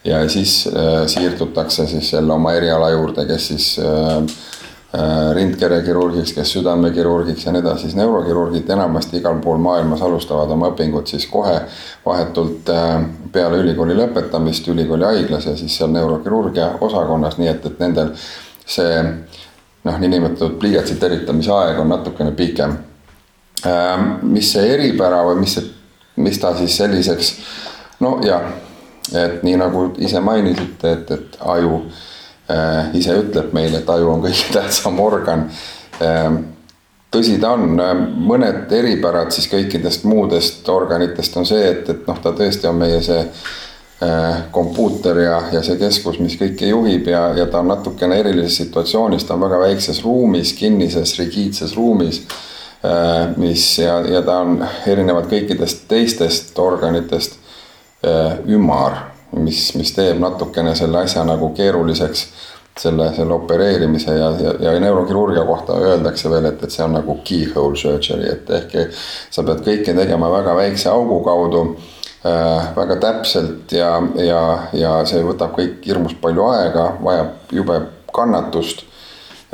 [0.04, 4.59] ja siis äh, siirdutakse siis jälle oma eriala juurde, kes siis äh, Äh,
[5.34, 11.06] rindkerekirurgiks, kes südamekirurgiks ja nii edasi, siis neurokirurgid enamasti igal pool maailmas alustavad oma õpingut
[11.06, 11.60] siis kohe
[12.06, 12.96] vahetult äh,
[13.32, 18.10] peale ülikooli lõpetamist ülikooli haiglas ja siis seal neurokirurgia osakonnas, nii et, et nendel
[18.66, 18.98] see
[19.84, 22.74] noh, niinimetatud pliiatsi teritamise aeg on natukene pikem.
[23.62, 25.70] Äh, mis see eripära või mis see,
[26.18, 27.34] mis ta siis selliseks,
[28.02, 28.42] no jah,
[29.14, 32.09] et nii nagu ise mainisite, et, et aju Äh,
[32.94, 35.46] ise ütleb meile, et aju on kõige tähtsam organ.
[36.02, 36.42] Ähm,
[37.12, 37.94] tõsi ta on, äh,
[38.30, 43.00] mõned eripärad siis kõikidest muudest organitest on see, et, et noh, ta tõesti on meie
[43.04, 48.20] see äh, kompuuter ja, ja see keskus, mis kõike juhib ja, ja ta on natukene
[48.22, 52.24] erilises situatsioonis, ta on väga väikses ruumis, kinnises, rigiidses ruumis.
[53.36, 57.34] mis ja, ja ta on erinevalt kõikidest teistest organitest
[58.48, 62.26] ümar mis, mis teeb natukene selle asja nagu keeruliseks
[62.78, 67.16] selle, selle opereerimise ja, ja, ja neurokirurgia kohta öeldakse veel, et, et see on nagu
[67.26, 68.76] keyhole surgery, et ehk
[69.30, 71.64] sa pead kõike tegema väga väikse augu kaudu
[72.24, 72.70] äh,.
[72.76, 73.90] väga täpselt ja,
[74.22, 77.80] ja, ja see võtab kõik hirmus palju aega, vajab jube
[78.14, 78.84] kannatust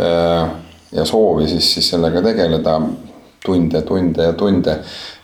[0.00, 0.50] äh,.
[0.92, 2.80] ja soovi siis, siis sellega tegeleda
[3.46, 4.78] tunde, tunde ja tunde.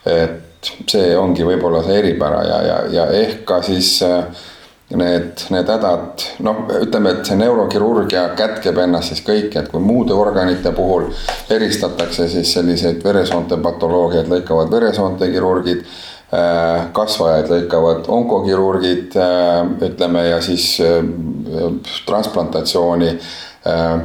[0.05, 0.52] et
[0.89, 4.25] see ongi võib-olla see eripära ja, ja, ja ehk ka siis äh,
[4.93, 10.15] need, need hädad, noh, ütleme, et see neurokirurgia kätkeb ennast siis kõike, et kui muude
[10.15, 11.09] organite puhul
[11.53, 20.43] eristatakse siis selliseid veresoonte patoloogiaid lõikavad veresoonte kirurgid äh, kasvajaid lõikavad onkokirurgid, äh, ütleme ja
[20.45, 20.75] siis
[22.05, 23.17] transplantatsiooni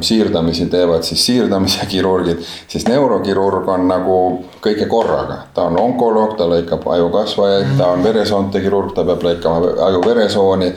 [0.00, 4.18] siirdamisi teevad siis siirdamise kirurgid, siis neurokirurg on nagu
[4.62, 5.38] kõige korraga.
[5.54, 10.72] ta on onkoloog, ta lõikab ajukasvajaid, ta on veresoonte kirurg, ta peab lõikama ajuveresooni.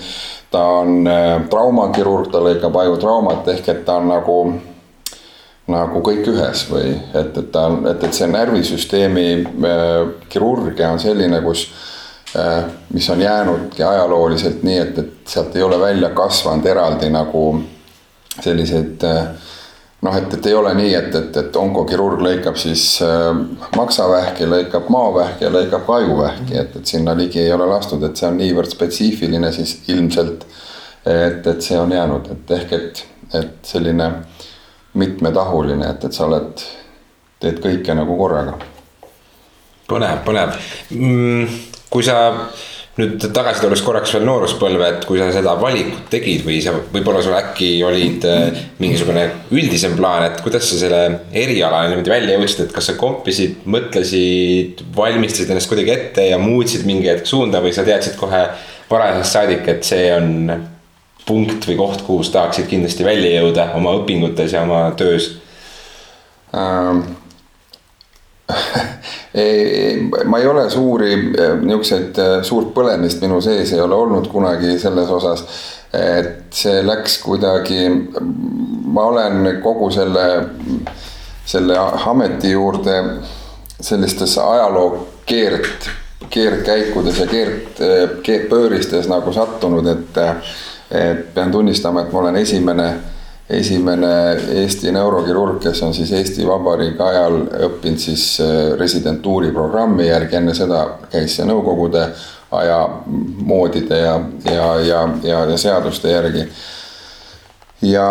[0.51, 4.37] ta on äh, traumakirurg, ta lõikab ajutraumat ehk et ta on nagu,
[5.67, 10.99] nagu kõik ühes või et, et ta on, et, et see närvisüsteemi äh, kirurgia on
[10.99, 11.69] selline, kus
[12.93, 17.41] mis on jäänudki ajalooliselt nii, et, et sealt ei ole välja kasvanud eraldi nagu
[18.39, 19.49] selliseid eh,
[20.01, 23.29] noh, et, et ei ole nii, et, et, et onkokirurg lõikab siis äh,
[23.77, 28.17] maksavähki, lõikab maovähki ja lõikab ka ajuvähki, et, et sinna ligi ei ole lastud, et
[28.17, 30.45] see on niivõrd spetsiifiline siis ilmselt.
[31.05, 34.11] et, et see on jäänud, et ehk et, et selline
[34.93, 36.65] mitmetahuline, et, et sa oled,
[37.41, 38.57] teed kõike nagu korraga.
[39.89, 40.53] põnev, põnev
[40.89, 41.57] mm,.
[41.89, 42.17] kui sa
[42.99, 47.21] nüüd tagasi tulles korraks veel nooruspõlve, et kui sa seda valikut tegid või sa, võib-olla
[47.23, 49.23] sul äkki olid äh, mingisugune
[49.55, 50.99] üldisem plaan, et kuidas sa selle
[51.31, 56.83] eriala niimoodi välja jõudsid, et kas sa kompisid, mõtlesid, valmistasid ennast kuidagi ette ja muutsid
[56.89, 58.43] mingi hetk suunda või sa teadsid kohe
[58.91, 60.51] varajasest saadik, et see on
[61.25, 65.31] punkt või koht, kuhu sa tahaksid kindlasti välja jõuda oma õpingutes ja oma töös
[69.41, 70.09] ähm.?
[70.25, 74.79] ma ei ole suuri eh, niisuguseid eh, suurt põlemist minu sees ei ole olnud kunagi
[74.79, 75.45] selles osas.
[75.93, 77.81] et see läks kuidagi,
[78.95, 80.23] ma olen kogu selle,
[81.45, 81.75] selle
[82.07, 82.95] ameti juurde
[83.81, 85.89] sellistes ajaloo keerd,
[86.29, 87.81] keerdkäikudes ja keerd,
[88.23, 90.21] keerdpööristes nagu sattunud, et,
[90.95, 92.87] et pean tunnistama, et ma olen esimene
[93.51, 94.11] esimene
[94.61, 97.37] Eesti neurokirurg, kes on siis Eesti Vabariigi ajal
[97.67, 102.05] õppinud siis äh, residentuuri programmi järgi, enne seda käis see Nõukogude
[102.51, 102.79] aja
[103.47, 106.45] moodide ja, ja, ja, ja, ja seaduste järgi.
[107.81, 108.07] ja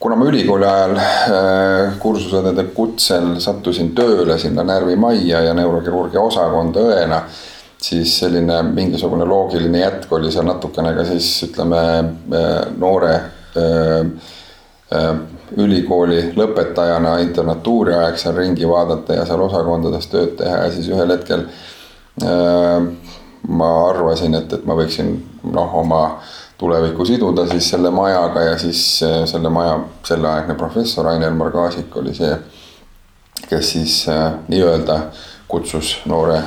[0.00, 7.20] kuna ma ülikooli ajal äh, kursusõdede kutsel sattusin tööle sinna närvimajja ja neurokirurgia osakonda õena,
[7.80, 13.14] siis selline mingisugune loogiline jätk oli seal natukene ka siis ütleme äh, noore
[15.56, 21.10] ülikooli lõpetajana internatuuri aeg seal ringi vaadata ja seal osakondades tööd teha ja siis ühel
[21.14, 21.46] hetkel
[22.22, 22.86] äh,
[23.48, 25.14] ma arvasin, et, et ma võiksin
[25.52, 26.02] noh, oma
[26.60, 28.82] tulevikku siduda siis selle majaga ja siis
[29.30, 32.34] selle maja selleaegne professor Rainer Margasik oli see,
[33.48, 33.94] kes siis
[34.48, 34.98] nii-öelda
[35.48, 36.42] kutsus noore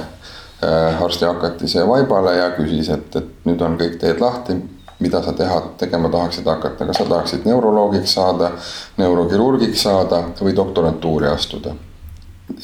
[1.02, 4.60] arstihakatise vaibale ja küsis, et, et nüüd on kõik teed lahti
[5.04, 8.52] mida sa teha, tegema tahaksid hakata, kas sa tahaksid neuroloogiks saada,
[8.98, 11.76] neurokirurgiks saada või doktorantuuri astuda.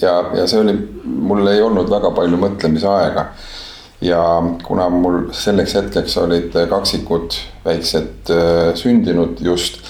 [0.02, 3.26] ja, ja see oli, mul ei olnud väga palju mõtlemisaega.
[4.02, 4.20] ja
[4.64, 7.36] kuna mul selleks hetkeks olid kaksikud
[7.66, 9.82] väiksed äh, sündinud just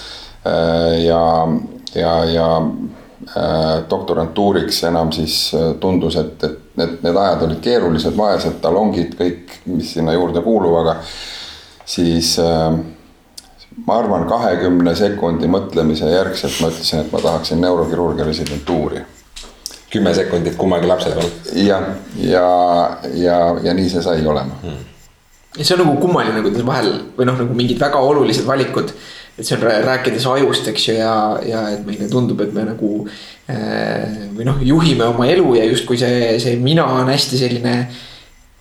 [0.46, 1.48] äh, ja,
[1.94, 2.48] ja, ja
[3.36, 9.60] äh, doktorantuuriks enam siis tundus, et, et need, need ajad olid keerulised, vaesed talongid, kõik,
[9.70, 10.96] mis sinna juurde kuuluv, aga
[11.90, 12.76] siis äh,
[13.86, 19.06] ma arvan, kahekümne sekundi mõtlemise järgselt ma ütlesin, et ma tahaksin neurokirurgia residentuuri.
[19.90, 21.30] kümme sekundit kummagi lapse peal.
[21.66, 21.86] jah,
[22.16, 24.84] ja, ja, ja, ja nii see sai olema hmm..
[25.58, 28.92] ja see on nagu kummaline, kuidas vahel või noh, nagu mingid väga olulised valikud.
[29.38, 31.14] et see on rääkides ajust, eks ju, ja,
[31.46, 32.92] ja et meile tundub, et me nagu
[33.50, 37.76] äh, või noh, juhime oma elu ja justkui see, see mina on hästi selline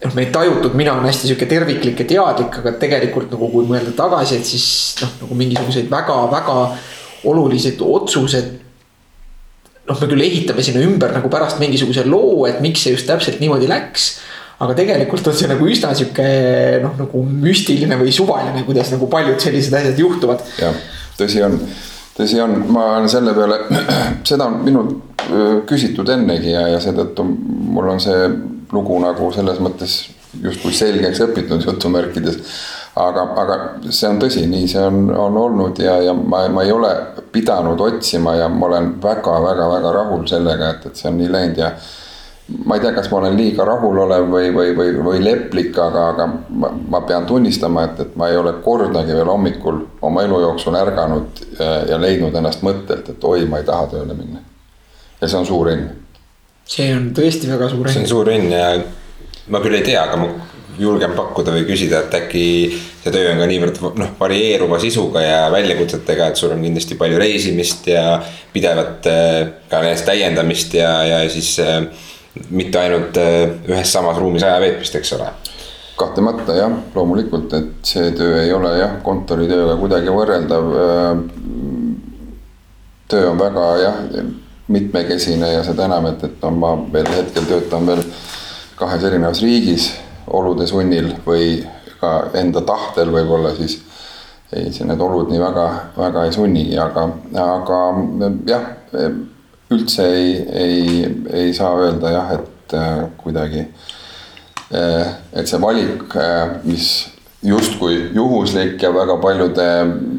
[0.06, 3.93] noh, meie tajutud mina on hästi sihuke terviklik ja teadlik, aga tegelikult nagu kui mõelda
[3.97, 4.66] tagasi, et siis
[5.04, 6.58] noh, nagu mingisuguseid väga-väga
[7.30, 8.58] olulised otsused.
[9.89, 13.39] noh, me küll ehitame sinna ümber nagu pärast mingisuguse loo, et miks see just täpselt
[13.41, 14.20] niimoodi läks.
[14.60, 16.30] aga tegelikult on see nagu üsna sihuke
[16.84, 20.45] noh, nagu müstiline või suvaline, kuidas nagu paljud sellised asjad juhtuvad.
[20.62, 20.80] jah,
[21.20, 21.60] tõsi on,
[22.16, 23.60] tõsi on, ma olen selle peale,
[24.32, 25.06] seda on minult
[25.70, 28.30] küsitud ennegi ja, ja seetõttu mul on see
[28.72, 29.99] lugu nagu selles mõttes
[30.43, 32.38] justkui selgeks õpitud jutumärkides.
[32.99, 33.55] aga, aga
[33.89, 36.89] see on tõsi, nii see on, on olnud ja, ja ma, ma ei ole
[37.32, 41.72] pidanud otsima ja ma olen väga-väga-väga rahul sellega, et, et see on nii läinud ja
[42.65, 46.28] ma ei tea, kas ma olen liiga rahulolev või, või, või, või leplik, aga, aga
[46.49, 50.78] ma, ma pean tunnistama, et, et ma ei ole kordagi veel hommikul oma elu jooksul
[50.82, 54.43] ärganud ja, ja leidnud ennast mõttelt, et oi, ma ei taha tööle minna.
[55.22, 56.09] ja see on suur õnn
[56.70, 57.95] see on tõesti väga suur õnn.
[57.95, 58.70] see on suur õnn ja
[59.49, 60.30] ma küll ei tea, aga ma
[60.80, 62.43] julgen pakkuda või küsida, et äkki
[63.03, 67.20] see töö on ka niivõrd noh, varieeruva sisuga ja väljakutsetega, et sul on kindlasti palju
[67.20, 68.03] reisimist ja
[68.53, 69.39] pidevat äh,
[69.72, 71.82] ka näiteks täiendamist ja, ja siis äh,
[72.53, 75.32] mitte ainult äh, ühes samas ruumis aja veetmist, eks ole
[75.99, 80.70] kahtlemata jah, loomulikult, et see töö ei ole jah, kontoritööga kuidagi võrreldav.
[83.11, 83.97] töö on väga jah
[84.70, 88.03] mitmekesine ja seda enam, et, et no ma veel hetkel töötan veel
[88.80, 89.89] kahes erinevas riigis
[90.30, 91.59] olude sunnil või
[91.99, 93.80] ka enda tahtel võib-olla siis.
[94.49, 95.65] Ei, siin need olud nii väga,
[95.97, 97.03] väga ei sunnigi, aga,
[97.38, 97.82] aga
[98.49, 98.63] jah,
[99.70, 101.03] üldse ei, ei,
[101.43, 103.61] ei saa öelda jah, et äh, kuidagi,
[104.74, 106.88] äh, et see valik, äh, mis
[107.44, 109.66] justkui juhuslik ja väga paljude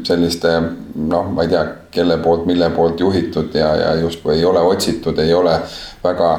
[0.03, 0.53] selliste
[0.95, 5.19] noh, ma ei tea, kelle poolt, mille poolt juhitud ja, ja justkui ei ole otsitud,
[5.19, 5.59] ei ole
[6.03, 6.37] väga.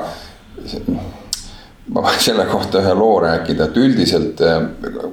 [1.93, 4.61] ma võin selle kohta ühe loo rääkida, et üldiselt eh,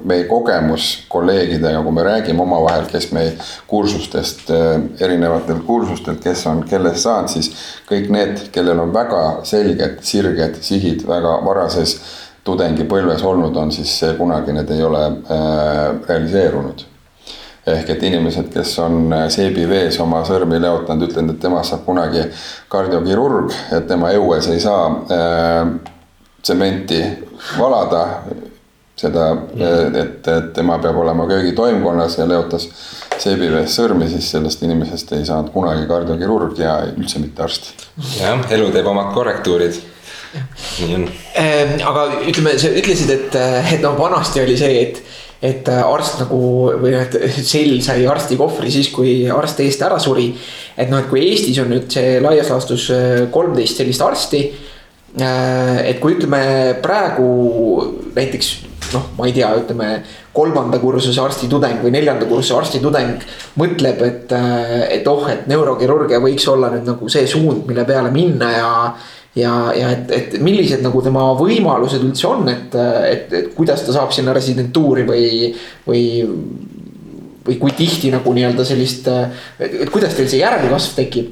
[0.06, 3.24] meie kogemus kolleegidega, kui me räägime omavahel, kes me
[3.68, 4.68] kursustest, eh,
[5.02, 7.50] erinevatelt kursustelt, kes on kellest saanud, siis
[7.90, 11.98] kõik need, kellel on väga selged, sirged sihid väga varases
[12.44, 16.86] tudengipõlves olnud on, siis kunagi need ei ole äh, realiseerunud.
[17.70, 22.24] ehk et inimesed, kes on äh, seebivees oma sõrmi leotanud, ütlenud, et temast saab kunagi
[22.72, 25.74] kardiokirurg, et tema õues ei saa äh,
[26.42, 27.02] tsementi
[27.58, 28.06] valada.
[29.00, 29.30] seda,
[29.96, 32.66] et, et tema peab olema köögitoimkonnas ja leotas
[33.16, 37.70] seebivees sõrmi, siis sellest inimesest ei saanud kunagi kardiokirurg ja üldse mitte arst.
[38.18, 39.80] jah, elu teeb omad korrektuurid
[40.34, 41.08] nii on.
[41.38, 43.38] Ehm, aga ütleme, sa ütlesid, et,
[43.74, 45.02] et noh, vanasti oli see, et
[45.40, 46.38] et arst nagu
[46.82, 50.26] või noh, et sell sai arsti kohvri siis, kui arst eest ära suri.
[50.76, 52.90] et noh, et kui Eestis on nüüd see laias laastus
[53.32, 54.42] kolmteist sellist arsti.
[55.16, 56.42] et kui ütleme
[56.84, 57.30] praegu
[58.12, 58.50] näiteks
[58.94, 59.88] noh, ma ei tea, ütleme
[60.34, 63.24] kolmanda kursuse arstitudeng või neljanda kursuse arstitudeng
[63.60, 64.34] mõtleb, et,
[64.96, 68.70] et oh, et neurokirurgia võiks olla nüüd nagu see suund, mille peale minna ja.
[69.38, 72.74] Ja, ja et, et millised nagu tema võimalused üldse on, et,
[73.06, 75.26] et, et kuidas ta saab sinna residentuuri või,
[75.86, 76.04] või.
[77.46, 79.06] või kui tihti nagu nii-öelda sellist,
[79.58, 81.30] et kuidas teil see järelkasv tekib?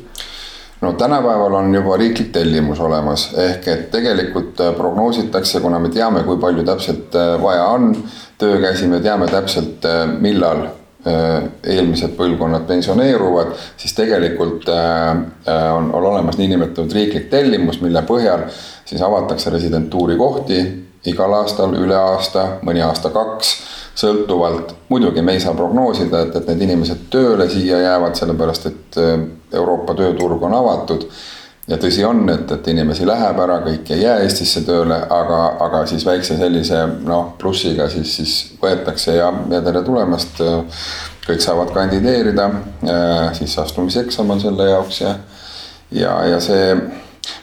[0.80, 6.40] no tänapäeval on juba riiklik tellimus olemas, ehk et tegelikult prognoositakse, kuna me teame, kui
[6.40, 7.92] palju täpselt vaja on
[8.38, 15.14] töökäsi, me teame täpselt, äh, millal äh, eelmised põlvkonnad pensioneeruvad, siis tegelikult äh,
[15.74, 18.48] on, on olemas niinimetatud riiklik tellimus, mille põhjal
[18.88, 20.58] siis avatakse residentuuri kohti
[21.06, 23.54] igal aastal, üle aasta, mõni aasta kaks,
[23.98, 24.74] sõltuvalt.
[24.88, 28.98] muidugi me ei saa prognoosida, et, et need inimesed tööle siia jäävad, sellepärast et
[29.54, 31.06] Euroopa tööturg on avatud
[31.68, 35.82] ja tõsi on, et, et inimesi läheb ära, kõik ei jää Eestisse tööle, aga, aga
[35.90, 40.40] siis väikse sellise noh, plussiga siis, siis võetakse ja, ja tere tulemast.
[41.28, 42.46] kõik saavad kandideerida,
[43.36, 45.10] siis astumiseksam on selle jaoks ja,
[45.92, 46.70] ja, ja see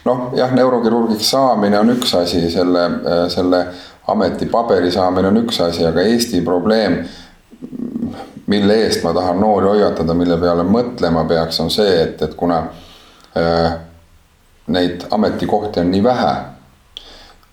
[0.04, 2.88] noh, jah, neurokirurgiks saamine on üks asi, selle,
[3.30, 3.62] selle
[4.10, 6.98] ametipaberi saamine on üks asi, aga Eesti probleem
[8.46, 12.58] mille eest ma tahan noori hoiatada, mille peale mõtlema peaks, on see, et, et kuna
[13.38, 13.85] äh,
[14.66, 16.32] neid ametikohti on nii vähe,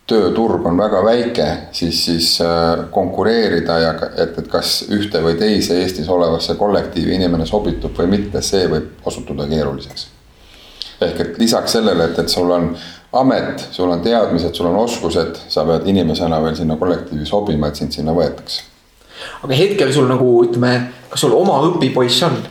[0.10, 5.78] tööturg on väga väike, siis, siis äh, konkureerida ja et, et kas ühte või teise
[5.82, 10.08] Eestis olevasse kollektiivi inimene sobitub või mitte, see võib osutuda keeruliseks.
[11.02, 12.74] ehk et lisaks sellele, et, et sul on
[13.14, 17.80] amet, sul on teadmised, sul on oskused, sa pead inimesena veel sinna kollektiivi sobima, et
[17.80, 18.64] sind sinna võetakse.
[19.44, 20.76] aga hetkel sul nagu ütleme,
[21.10, 22.42] kas sul oma õpipoiss on?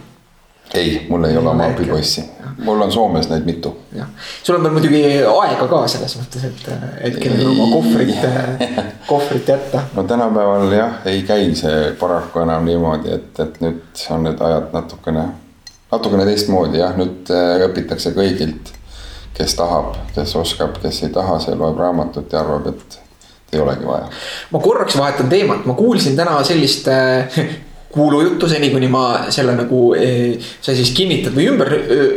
[0.74, 2.24] Ei, mul ei ole oma õpipoissi,
[2.64, 3.72] mul on Soomes neid mitu.
[3.96, 4.08] jah,
[4.42, 6.68] sul on veel muidugi aega ka selles mõttes, et
[7.02, 8.26] hetkel on oma kohvrit,
[9.10, 9.84] kohvrit jätta.
[9.96, 14.70] no tänapäeval jah, ei käi see paraku enam niimoodi, et, et nüüd on need ajad
[14.76, 15.26] natukene,
[15.92, 18.72] natukene teistmoodi jah, nüüd äh, õpitakse kõigilt.
[19.32, 23.00] kes tahab, kes oskab, kes ei taha, see loeb raamatut ja arvab, et
[23.52, 24.08] ei olegi vaja.
[24.50, 27.42] ma korraks vahetan teemat, ma kuulsin täna sellist äh,
[27.92, 31.70] kuulujuttu seni, kuni ma selle nagu eh,, sa siis kinnitad või ümber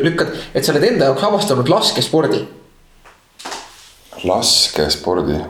[0.05, 2.41] lükkad, et sa oled enda jaoks avastanud laskespordi.
[4.23, 5.43] laskespordi?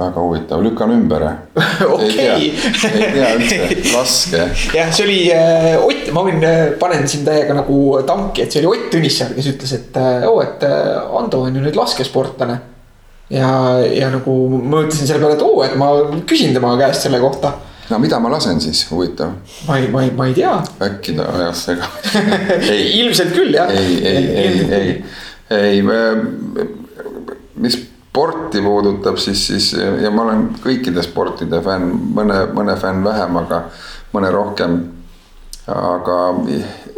[0.00, 1.24] väga huvitav, lükkan ümber
[1.94, 2.46] okei.
[2.48, 3.58] ei tea üldse,
[3.92, 4.42] laske.
[4.78, 6.44] jah, see oli äh, Ott, ma võin
[6.80, 9.98] panen siin täiega nagu tanki, et see oli Ott Tõnissaar, kes ütles, et
[10.28, 12.60] oo, et äh, Ando on ju nüüd laskesportlane.
[13.30, 13.50] ja,
[13.84, 15.92] ja nagu ma mõtlesin selle peale, et oo, et ma
[16.28, 17.52] küsin tema käest selle kohta
[17.90, 19.32] no mida ma lasen siis, huvitav?
[19.68, 20.56] ma ei, ma ei, ma ei tea.
[20.86, 23.70] äkki ta ajas segamini ilmselt küll jah.
[23.74, 24.92] ei, ei, ei, ei,
[25.60, 25.82] ei,
[27.60, 27.78] mis
[28.10, 29.72] sporti puudutab, siis, siis
[30.02, 33.64] ja ma olen kõikide sportide fänn, mõne, mõne fänn vähem, aga
[34.14, 34.80] mõne rohkem.
[35.70, 36.16] aga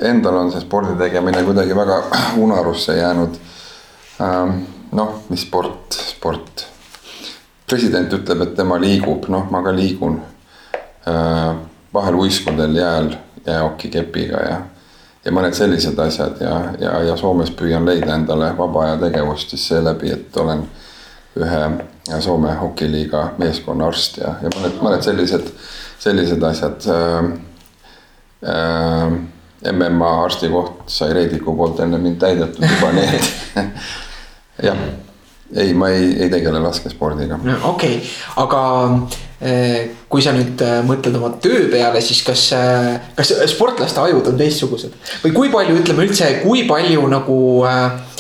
[0.08, 1.98] endal on see spordi tegemine kuidagi väga
[2.40, 3.36] unarusse jäänud.
[4.92, 6.66] noh, mis sport, sport
[7.66, 10.20] president ütleb, et tema liigub, noh, ma ka liigun
[11.94, 13.08] vahel uiskudel jääl
[13.46, 14.60] jäähokikepiga ja,
[15.24, 19.66] ja mõned sellised asjad ja, ja, ja Soomes püüan leida endale vaba aja tegevust siis
[19.68, 20.62] seeläbi, et olen
[21.38, 21.64] ühe
[22.20, 25.52] Soome hokiliiga meeskonna arst ja, ja mõned, mõned sellised,
[26.02, 27.32] sellised asjad äh,.
[28.42, 29.20] Äh,
[29.70, 33.58] MMA arsti koht sai Reidiku poolt enne mind täidetud juba, nii et
[34.66, 34.80] jah,
[35.54, 37.38] ei, ma ei, ei tegele laskespordiga.
[37.38, 38.08] okei okay.,
[38.42, 38.62] aga
[40.08, 44.36] kui sa nüüd eh, mõtled oma töö peale, siis kas, eh, kas sportlaste ajud on
[44.38, 47.38] teistsugused või kui palju, ütleme üldse, kui palju nagu
[47.68, 48.10] äh,.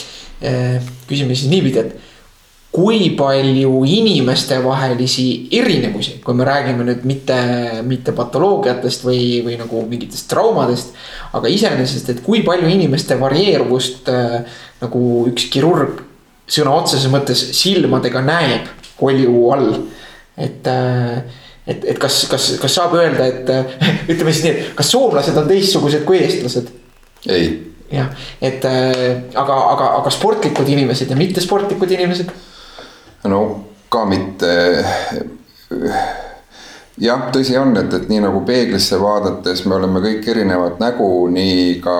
[1.06, 7.36] küsime siis niipidi, et kui palju inimestevahelisi erinevusi, kui me räägime nüüd mitte,
[7.86, 10.94] mitte patoloogiatest või, või nagu mingitest traumadest.
[11.32, 14.40] aga iseenesest, et kui palju inimeste varieeruvust äh,
[14.80, 16.02] nagu üks kirurg
[16.48, 18.66] sõna otseses mõttes silmadega näeb
[18.98, 19.68] kolju all
[20.36, 21.18] et, äh,
[21.66, 23.74] et, et kas, kas, kas saab öelda, et äh,
[24.12, 26.72] ütleme siis nii, et kas soomlased on teistsugused kui eestlased?
[27.30, 27.52] ei.
[27.92, 28.08] jah,
[28.40, 28.96] et äh,
[29.34, 32.32] aga, aga, aga sportlikud inimesed ja mittesportlikud inimesed?
[33.30, 33.42] no
[33.92, 34.52] ka mitte
[37.02, 41.78] jah, tõsi on, et, et nii nagu peeglisse vaadates me oleme kõik erinevat nägu, nii
[41.82, 41.96] ka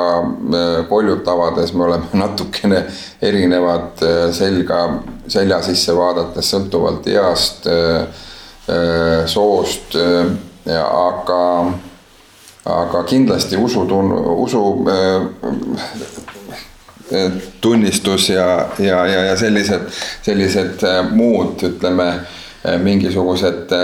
[0.90, 2.84] koljut avades me oleme natukene
[3.22, 4.02] erinevad
[4.36, 4.82] selga,
[5.26, 8.06] selja sisse vaadates sõltuvalt east äh,
[9.26, 10.30] soost äh,
[10.70, 11.42] aga,
[12.70, 14.62] aga kindlasti usutun-, usu
[17.60, 18.46] tunnistus ja,
[18.78, 19.90] ja, ja, ja sellised,
[20.22, 22.06] sellised muud, ütleme
[22.86, 23.74] mingisugused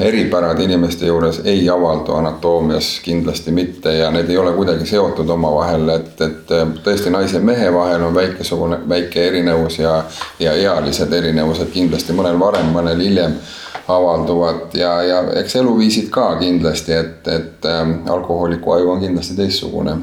[0.00, 5.88] eripärad inimeste juures ei avaldu anatoomias kindlasti mitte ja need ei ole kuidagi seotud omavahel,
[5.94, 10.00] et, et tõesti naise ja mehe vahel on väikesugune, väike erinevus ja,
[10.42, 13.38] ja ealised erinevused kindlasti mõnel varem, mõnel hiljem
[13.88, 19.98] avalduvad ja, ja eks eluviisid ka kindlasti, et, et ähm, alkohooliku aju on kindlasti teistsugune.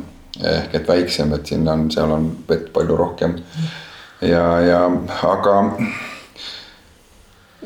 [0.47, 3.36] ehk et väiksem, et sinna on, seal on vett palju rohkem.
[4.22, 4.91] ja, ja
[5.28, 5.56] aga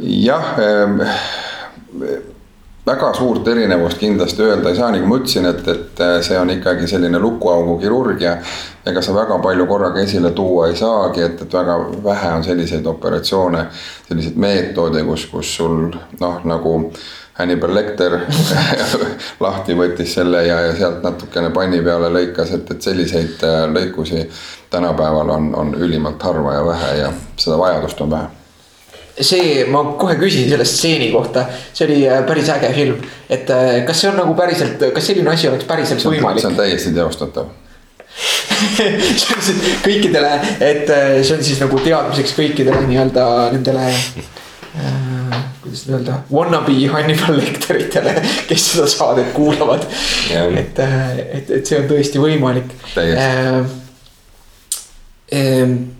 [0.01, 1.01] jah ähm,
[2.85, 6.87] väga suurt erinevust kindlasti öelda ei saa, nagu ma ütlesin, et, et see on ikkagi
[6.87, 8.37] selline lukuaugu kirurgia.
[8.85, 12.85] ega sa väga palju korraga esile tuua ei saagi, et, et väga vähe on selliseid
[12.85, 13.65] operatsioone,
[14.07, 15.89] selliseid meetode, kus, kus sul
[16.19, 16.75] noh, nagu
[17.35, 18.19] Hannibal Lecter
[19.43, 24.23] lahti võttis selle ja, ja sealt natukene panni peale lõikas, et, et selliseid äh, lõikusi
[24.69, 28.34] tänapäeval on, on ülimalt harva ja vähe ja seda vajadust on vähe
[29.21, 32.97] see, ma kohe küsin selle stseeni kohta, see oli äh, päris äge film,
[33.29, 36.43] et äh, kas see on nagu päriselt, kas selline asi oleks päriselt võimalik?
[36.43, 37.53] see on täiesti teostatav
[39.87, 40.31] kõikidele,
[40.63, 46.75] et äh, see on siis nagu teadmiseks kõikidele nii-öelda nendele äh, kuidas nüüd öelda, wannabe
[46.91, 48.13] Hannibal Lecteritele,
[48.49, 49.87] kes seda saadet kuulavad.
[50.31, 52.71] et, et, et see on tõesti võimalik.
[52.93, 53.25] täiesti
[55.35, 55.94] äh,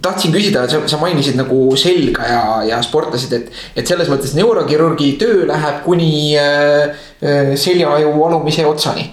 [0.00, 5.12] tahtsin küsida, sa, sa mainisid nagu selga ja, ja sportlasid, et, et selles mõttes neurokirurgi
[5.20, 9.10] töö läheb kuni äh, äh seljaaju alumise otsani.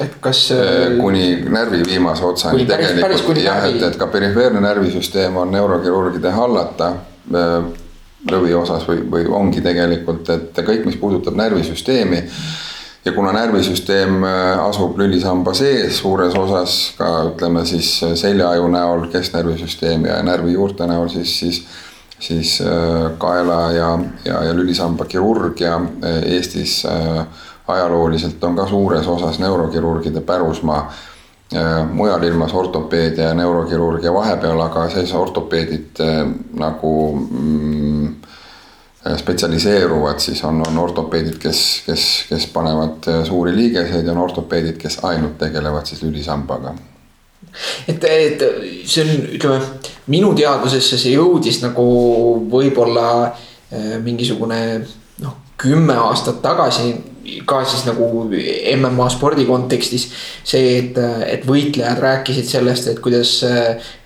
[0.00, 0.96] et kas äh,.
[1.00, 6.92] kuni närvi viimase otsani tegelikult jah, et, et ka perifeerne närvisüsteem on neurokirurgide hallata
[7.34, 7.72] äh,
[8.30, 12.22] lõviosas või, või ongi tegelikult, et kõik, mis puudutab närvisüsteemi
[13.04, 19.06] ja kuna närvisüsteem äh, asub lülisamba sees suures osas ka ütleme siis äh, seljaaju näol,
[19.12, 21.64] kesknärvisüsteem ja närvijuurte näol, siis, siis
[22.22, 25.80] siis äh, kaela ja, ja, ja lülisamba kirurgia
[26.22, 26.84] Eestis
[27.66, 30.92] ajalooliselt on ka suures osas neurokirurgide pärusmaa.
[31.92, 35.98] mujal ilmas ortopeedia ja neurokirurgia vahepeal, aga siis ortopeedid
[36.56, 36.92] nagu
[37.30, 38.14] mm,
[39.16, 44.76] spetsialiseeruvad, siis on, on ortopeedid, kes, kes, kes panevad äh, suuri liigeseid ja on ortopeedid,
[44.78, 46.74] kes ainult tegelevad siis lülisambaga.
[47.88, 48.44] et, et
[48.86, 49.60] see on, ütleme
[50.06, 51.86] minu teadvusesse see jõudis nagu
[52.52, 54.60] võib-olla äh, mingisugune
[55.24, 56.94] noh, kümme aastat tagasi
[57.46, 58.06] ka siis nagu
[58.76, 60.08] MMA spordi kontekstis.
[60.44, 60.98] see, et,
[61.28, 63.34] et võitlejad rääkisid sellest, et kuidas,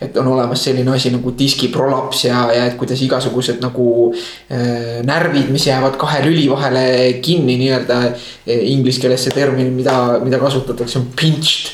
[0.00, 5.50] et on olemas selline asi nagu diskiprolaps ja, ja et kuidas igasugused nagu äh, närvid,
[5.54, 6.86] mis jäävad kahe lüli vahele
[7.24, 8.00] kinni nii-öelda.
[8.46, 11.72] Inglise keeles see termin, mida, mida kasutatakse, on pinched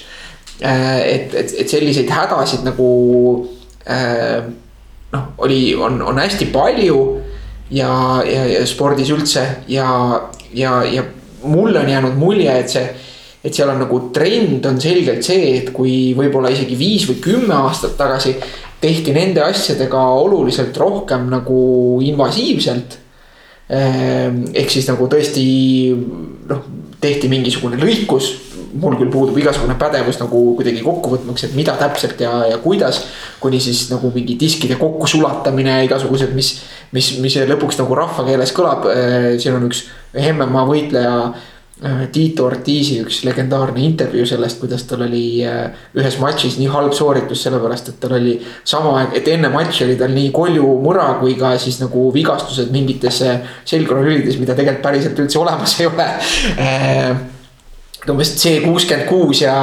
[0.63, 0.99] äh,.
[1.03, 2.89] et, et, et selliseid hädasid nagu
[3.91, 4.45] äh,
[5.13, 6.99] noh, oli, on, on hästi palju
[7.71, 7.91] ja,
[8.27, 9.89] ja, ja spordis üldse ja,
[10.55, 11.05] ja, ja
[11.45, 12.85] mulle on jäänud mulje, et see,
[13.43, 17.57] et seal on nagu trend on selgelt see, et kui võib-olla isegi viis või kümme
[17.59, 18.37] aastat tagasi
[18.83, 21.59] tehti nende asjadega oluliselt rohkem nagu
[22.03, 22.99] invasiivselt.
[23.73, 25.45] Ehm, ehk siis nagu tõesti
[26.51, 26.65] noh,
[27.03, 28.33] tehti mingisugune lõikus
[28.81, 33.05] mul küll puudub igasugune pädevus nagu kuidagi kokkuvõtmaks, et mida täpselt ja, ja kuidas.
[33.41, 36.55] kuni siis nagu mingi diskide kokkusulatamine igasugused, mis,
[36.93, 38.87] mis, mis lõpuks nagu rahvakeeles kõlab.
[38.93, 45.05] Äh, siin on üks MMA võitleja äh, Tiito Ortiisi üks legendaarne intervjuu sellest, kuidas tal
[45.09, 49.89] oli äh, ühes matšis nii halb sooritus, sellepärast et tal oli sama, et enne matši
[49.89, 53.21] oli tal nii koljumura kui ka siis nagu vigastused mingites
[53.69, 56.11] selgrooilülides, mida tegelikult päriselt üldse olemas ei ole
[58.11, 59.55] umbes C kuuskümmend kuus ja,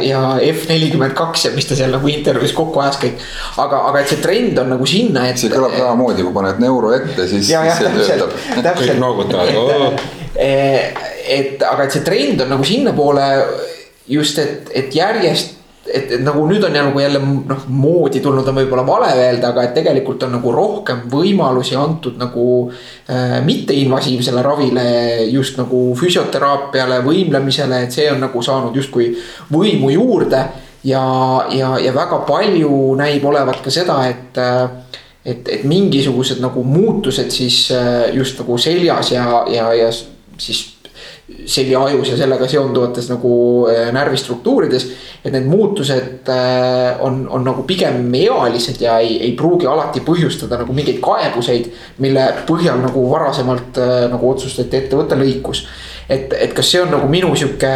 [0.00, 3.24] ja F nelikümmend kaks ja mis ta seal nagu intervjuus kokku ajas kõik.
[3.60, 5.40] aga, aga et see trend on nagu sinna, et.
[5.40, 8.80] see kõlab samamoodi, kui paned neuro ette, siis, siis see töötab.
[8.80, 10.06] kõik noogutavad oh..
[10.32, 13.28] et aga, et see trend on nagu sinnapoole
[14.08, 18.58] just, et, et järjest et, et nagu nüüd on nagu jälle noh, moodi tulnud on
[18.60, 24.84] võib-olla vale öelda, aga et tegelikult on nagu rohkem võimalusi antud nagu äh, mitteinvasiivsele ravile.
[25.30, 29.12] just nagu füsioteraapiale, võimlemisele, et see on nagu saanud justkui
[29.52, 30.44] võimu juurde.
[30.84, 31.02] ja,
[31.50, 34.70] ja, ja väga palju näib olevat ka seda, et äh,
[35.24, 39.90] et, et mingisugused nagu muutused siis äh, just nagu seljas ja, ja, ja
[40.38, 40.71] siis
[41.46, 43.32] seljaajus ja sellega seonduvates nagu
[43.70, 44.86] äh, närvistruktuurides.
[45.24, 50.58] et need muutused äh, on, on nagu pigem ealised ja ei, ei pruugi alati põhjustada
[50.62, 51.70] nagu mingeid kaebuseid.
[51.98, 55.66] mille põhjal nagu varasemalt äh, nagu otsustati ette võtta lõikus
[56.08, 57.72] et, et kas see on nagu minu sihuke,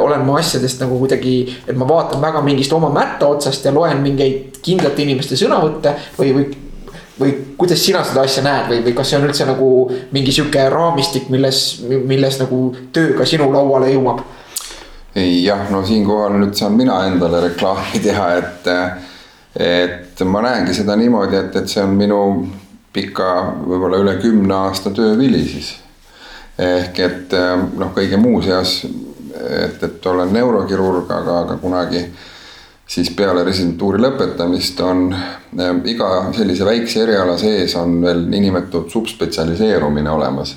[0.00, 4.00] olen ma asjadest nagu kuidagi, et ma vaatan väga mingist oma mätta otsast ja loen
[4.04, 6.46] mingeid kindlate inimeste sõnavõtte või, või
[7.20, 9.68] või kuidas sina seda asja näed või, või kas see on üldse nagu
[10.12, 12.60] mingi sihuke raamistik, milles, milles nagu
[12.92, 14.20] töö ka sinu lauale jõuab?
[15.16, 18.68] jah, no siinkohal nüüd saan mina endale reklaami teha, et,
[19.56, 22.20] et ma näengi seda niimoodi, et, et see on minu
[22.92, 23.30] pika,
[23.64, 25.74] võib-olla üle kümne aasta töövili siis.
[26.58, 27.34] ehk et
[27.76, 32.04] noh, kõige muu seas, et, et olen neurokirurg, aga, aga kunagi
[32.86, 40.10] siis peale residentuuri lõpetamist on äh, iga sellise väikse eriala sees on veel niinimetatud subspetsialiseerumine
[40.10, 40.56] olemas.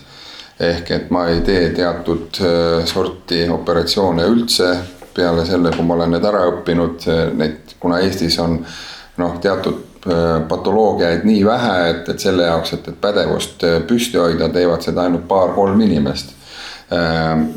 [0.59, 4.71] ehk et ma ei tee teatud äh, sorti operatsioone üldse
[5.15, 7.05] peale selle, kui ma olen need ära õppinud,
[7.35, 8.59] neid, kuna Eestis on
[9.17, 9.85] noh, teatud
[10.47, 15.25] patoloogiaid nii vähe, et, et selle jaoks, et, et pädevust püsti hoida, teevad seda ainult
[15.27, 16.37] paar-kolm inimest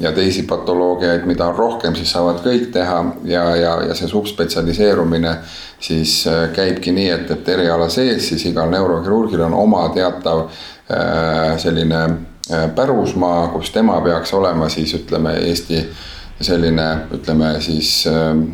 [0.01, 5.37] ja teisi patoloogiaid, mida on rohkem, siis saavad kõik teha ja, ja, ja see subspetsialiseerumine
[5.83, 11.57] siis äh, käibki nii, et, et eriala sees siis igal neurokirurgil on oma teatav äh,
[11.59, 15.81] selline äh, pärusmaa, kus tema peaks olema siis ütleme, Eesti
[16.43, 18.45] selline, ütleme siis ehm,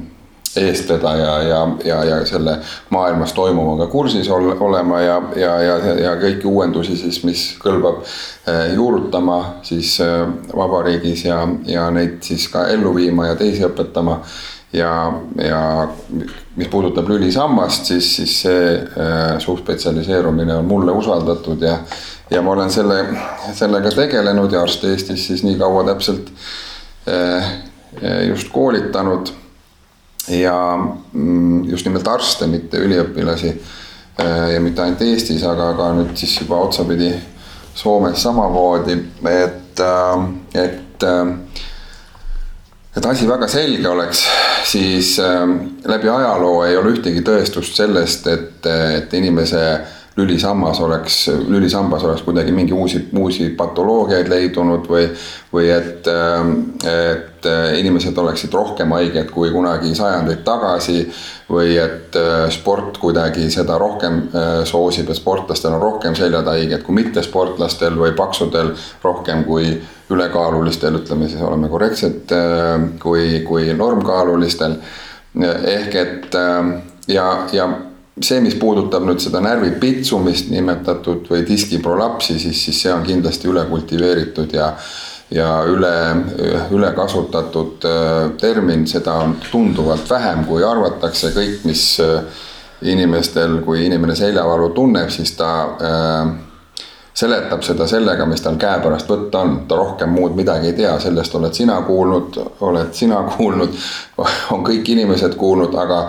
[0.56, 2.58] eestvedaja ja, ja, ja selle
[2.90, 8.74] maailmas toimuvaga kursis ol, olema ja, ja, ja, ja kõiki uuendusi siis, mis kõlbab eh,
[8.74, 10.22] juurutama siis eh,
[10.56, 14.20] vabariigis ja, ja neid siis ka ellu viima ja teisi õpetama.
[14.72, 14.92] ja,
[15.40, 15.88] ja
[16.56, 21.78] mis puudutab lülisammast, siis, siis see äh, subspetsialiseerumine on mulle usaldatud ja,
[22.30, 23.04] ja ma olen selle,
[23.54, 26.32] sellega tegelenud ja arste Eestis siis nii kaua täpselt
[28.28, 29.30] just koolitanud
[30.30, 30.56] ja
[31.12, 33.52] mm, just nimelt arste, mitte üliõpilasi.
[34.18, 37.12] Äh, ja mitte ainult Eestis, aga ka nüüd siis juba otsapidi
[37.78, 38.96] Soomes samamoodi,
[39.30, 40.24] et, äh,
[40.64, 41.34] et äh,
[42.98, 44.24] et asi väga selge oleks,
[44.66, 45.20] siis
[45.86, 49.60] läbi ajaloo ei ole ühtegi tõestust sellest, et, et inimese
[50.18, 51.16] lülisammas oleks,
[51.48, 55.04] lülisambas oleks kuidagi mingi uusi, uusi patoloogiaid leidunud või,
[55.52, 56.08] või et,
[56.90, 57.48] et
[57.78, 61.06] inimesed oleksid rohkem haiged kui kunagi sajandeid tagasi.
[61.48, 62.16] või et
[62.52, 64.18] sport kuidagi seda rohkem
[64.68, 69.70] soosib, et sportlastel on rohkem seljatahaigeid kui mittesportlastel või paksudel rohkem kui
[70.10, 72.34] ülekaalulistel, ütleme siis oleme korrektsed,
[73.00, 74.76] kui, kui normkaalulistel.
[75.64, 76.36] ehk et
[77.08, 77.68] ja, ja
[78.24, 83.50] see, mis puudutab nüüd seda närvi pitsumist nimetatud või diskiprolapsi, siis, siis see on kindlasti
[83.50, 84.72] üle kultiveeritud ja
[85.30, 85.94] ja üle,
[86.72, 92.22] üle kasutatud äh, termin, seda on tunduvalt vähem, kui arvatakse, kõik, mis äh,
[92.88, 96.30] inimestel, kui inimene seljavalu tunneb, siis ta äh,
[97.18, 101.34] seletab seda sellega, mis tal käepärast võtta on, ta rohkem muud midagi ei tea, sellest
[101.34, 102.38] oled sina kuulnud,
[102.68, 103.74] oled sina kuulnud,
[104.54, 106.04] on kõik inimesed kuulnud, aga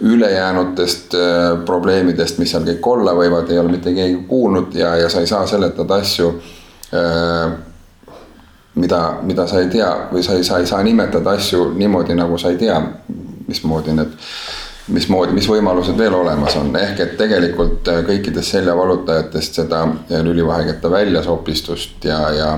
[0.00, 5.08] ülejäänutest äh, probleemidest, mis seal kõik olla võivad, ei ole mitte keegi kuulnud ja, ja
[5.12, 6.32] sa ei saa seletada asju
[6.92, 7.58] äh,
[8.74, 12.38] mida, mida sa ei tea või sa ei, sa ei saa nimetada asju niimoodi, nagu
[12.38, 12.76] sa ei tea,
[13.48, 14.12] mismoodi need
[14.94, 20.90] mismoodi, mis võimalused veel olemas on, ehk et tegelikult äh, kõikidest seljavalutajatest seda äh, lülivaheketta
[20.90, 22.56] väljasopistust ja, ja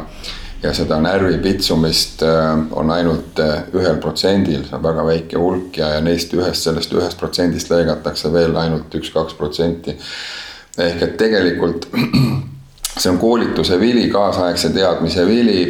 [0.62, 3.41] ja seda närvi pitsumist äh, on ainult
[3.74, 8.30] ühel protsendil, see on väga väike hulk ja, ja neist ühest, sellest ühest protsendist lõigatakse
[8.30, 9.97] veel ainult üks-kaks protsenti.
[10.78, 11.89] ehk et tegelikult
[13.03, 15.61] see on koolituse vili, kaasaegse teadmise vili,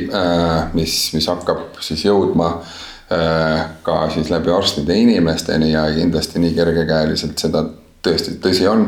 [0.76, 2.81] mis, mis hakkab siis jõudma Äh,
[3.82, 7.64] ka siis läbi arstide inimesteni ja kindlasti nii kergekäeliselt seda
[8.02, 8.86] tõesti, tõsi on,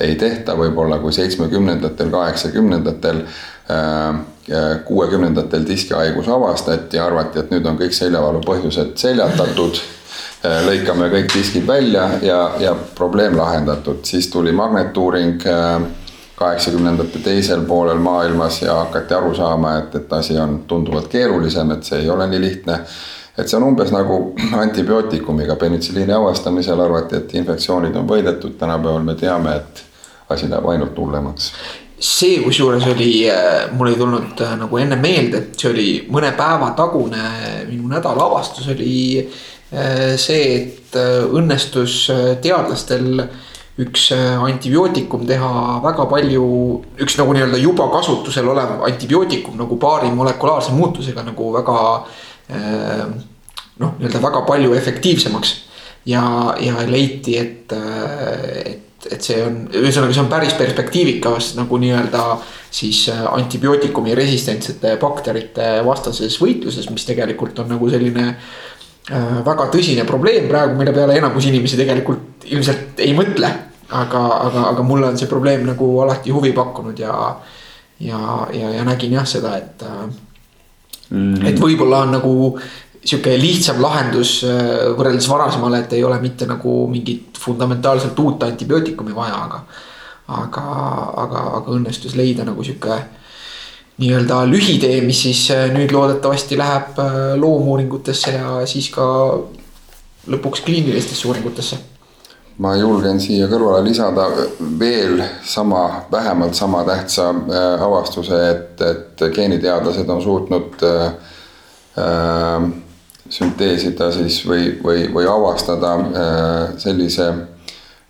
[0.00, 0.56] ei tehta.
[0.58, 3.20] Võib-olla kui seitsmekümnendatel, kaheksakümnendatel,
[3.70, 11.30] äh, kuuekümnendatel diskihaigus avastati, arvati, et nüüd on kõik seljavalu põhjused seljatatud äh, lõikame kõik
[11.34, 15.42] diskid välja ja, ja probleem lahendatud, siis tuli magnetuuring
[16.36, 21.88] kaheksakümnendate teisel poolel maailmas ja hakati aru saama, et, et asi on tunduvalt keerulisem, et
[21.88, 22.80] see ei ole nii lihtne
[23.36, 24.20] et see on umbes nagu
[24.64, 29.82] antibiootikumiga penitsilliini avastamisel arvati, et infektsioonid on võidetud, tänapäeval me teame, et
[30.32, 31.50] asi läheb ainult hullemaks.
[31.96, 36.74] See kusjuures oli, äh, mul ei tulnud äh, nagu enne meelde, see oli mõne päeva
[36.76, 37.22] tagune
[37.70, 42.06] minu nädala avastus oli äh, see, et õnnestus
[42.44, 43.24] teadlastel
[43.80, 45.48] üks antibiootikum teha
[45.84, 46.44] väga palju,
[47.04, 53.94] üks nagu nii-öelda juba kasutusel olev antibiootikum nagu paari molekulaarse muutusega nagu väga äh, noh,
[53.98, 55.54] nii-öelda väga palju efektiivsemaks.
[56.06, 56.22] ja,
[56.60, 62.24] ja leiti, et, et, et see on, ühesõnaga, see on päris perspektiivikas nagu nii-öelda
[62.70, 68.28] siis antibiootikumi resistentsete bakterite vastases võitluses, mis tegelikult on nagu selline
[69.46, 73.50] väga tõsine probleem praegu, mille peale enamus inimesi tegelikult ilmselt ei mõtle
[73.90, 77.14] aga, aga, aga mulle on see probleem nagu alati huvi pakkunud ja,
[78.00, 78.20] ja,
[78.52, 79.84] ja, ja nägin jah seda, et
[81.10, 82.34] mm., et võib-olla on nagu
[83.06, 89.14] sihuke lihtsam lahendus äh, võrreldes varasemale, et ei ole mitte nagu mingit fundamentaalselt uut antibiootikumi
[89.14, 89.62] vaja, aga.
[90.26, 90.64] aga,
[91.22, 92.98] aga, aga õnnestus leida nagu sihuke
[94.02, 99.06] nii-öelda lühitee, mis siis äh, nüüd loodetavasti läheb äh, loomuuringutesse ja siis ka
[100.26, 101.78] lõpuks kliinilistesse uuringutesse
[102.58, 104.26] ma julgen siia kõrvale lisada
[104.80, 111.04] veel sama, vähemalt sama tähtsa äh, avastuse, et, et geeniteadlased on suutnud äh,
[112.00, 112.70] äh,
[113.28, 117.28] sünteesida siis või, või, või avastada äh, sellise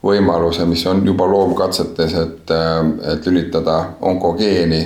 [0.06, 2.80] võimaluse, mis on juba loomkatsetes, et, äh,
[3.12, 4.82] et lülitada onkogeeni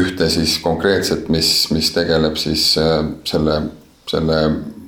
[0.00, 3.62] ühte siis konkreetset, mis, mis tegeleb siis äh, selle,
[4.08, 4.40] selle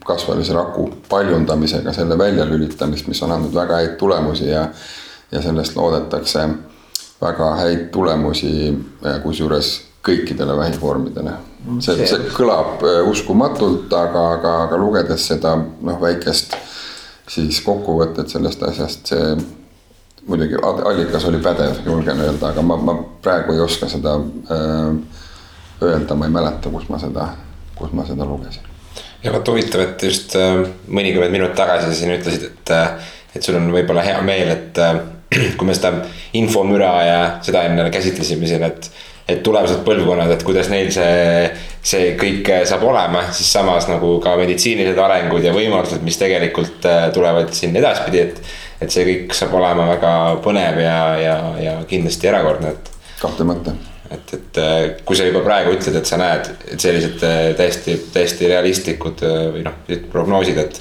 [0.05, 4.69] kasvajalise raku paljundamisega, selle väljalülitamist, mis on andnud väga häid tulemusi ja,
[5.33, 6.49] ja sellest loodetakse
[7.23, 8.53] väga häid tulemusi,
[9.23, 9.75] kusjuures
[10.05, 11.33] kõikidele vähivormidele.
[11.81, 16.57] see, see kõlab äh, uskumatult, aga, aga, aga lugedes seda noh, väikest
[17.31, 19.33] siis kokkuvõtet sellest asjast, see
[20.29, 25.25] muidugi allikas oli pädev, julgen öelda, aga ma, ma praegu ei oska seda äh,
[25.89, 27.31] öelda, ma ei mäleta, kus ma seda,
[27.81, 28.74] kus ma seda lugesin
[29.25, 33.57] ja vot huvitav, et just äh, mõnikümmend minutit tagasi siin ütlesid, et, äh, et sul
[33.59, 35.01] on võib-olla hea meel, et äh,
[35.59, 35.97] kui me seda
[36.37, 38.91] infomüra ja seda enne käsitlesime siin, et.
[39.25, 41.47] et tulevased põlvkonnad, et kuidas neil see,
[41.81, 46.85] see kõik saab olema, siis samas nagu ka meditsiinilised arengud ja võimalused, mis tegelikult
[47.17, 48.53] tulevad siin edaspidi, et.
[48.85, 50.13] et see kõik saab olema väga
[50.45, 52.95] põnev ja, ja, ja kindlasti erakordne, et.
[53.25, 53.73] kahtlemata
[54.11, 57.97] et, et äh, kui sa juba praegu ütled, et sa näed, et sellised äh, täiesti,
[58.15, 59.79] täiesti realistlikud äh, või noh,
[60.13, 60.81] prognoosid, et.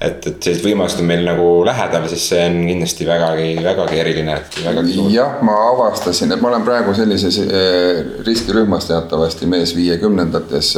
[0.00, 4.36] et, et sellised võimalused on meil nagu lähedal, siis see on kindlasti vägagi, vägagi eriline,
[4.40, 5.10] et vägagi suur.
[5.14, 7.40] jah, ma avastasin, et ma olen praegu sellises
[8.26, 10.74] riskirühmas teatavasti mees viiekümnendates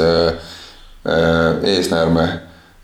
[1.02, 2.26] eesnäärme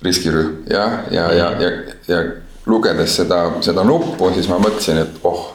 [0.02, 2.22] riskirühm jah, ja, ja, ja, ja, ja
[2.70, 5.47] lugedes seda, seda nuppu, siis ma mõtlesin, et oh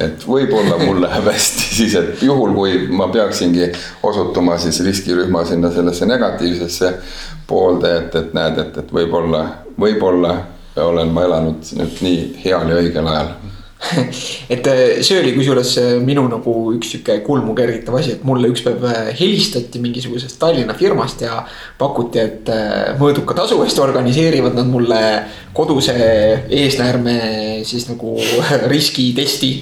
[0.00, 3.70] et võib-olla mul läheb hästi, siis et juhul, kui ma peaksingi
[4.02, 6.92] osutuma siis riskirühma sinna sellesse negatiivsesse
[7.46, 9.44] poolde, et, et näed, et, et võib-olla,
[9.80, 10.36] võib-olla
[10.82, 13.34] olen ma elanud nüüd nii heal ja õigel ajal
[14.54, 18.50] et äh, see oli kusjuures äh, minu nagu üks sihuke kulmu kergitav asi, et mulle
[18.52, 21.42] üks päev äh, helistati mingisugusest Tallinna firmast ja
[21.78, 22.50] pakuti, et
[23.00, 25.00] mõõduka tasu eest organiseerivad nad mulle
[25.54, 25.94] koduse
[26.48, 27.16] eesnäärme
[27.66, 28.16] siis nagu
[28.72, 29.52] riskitesti.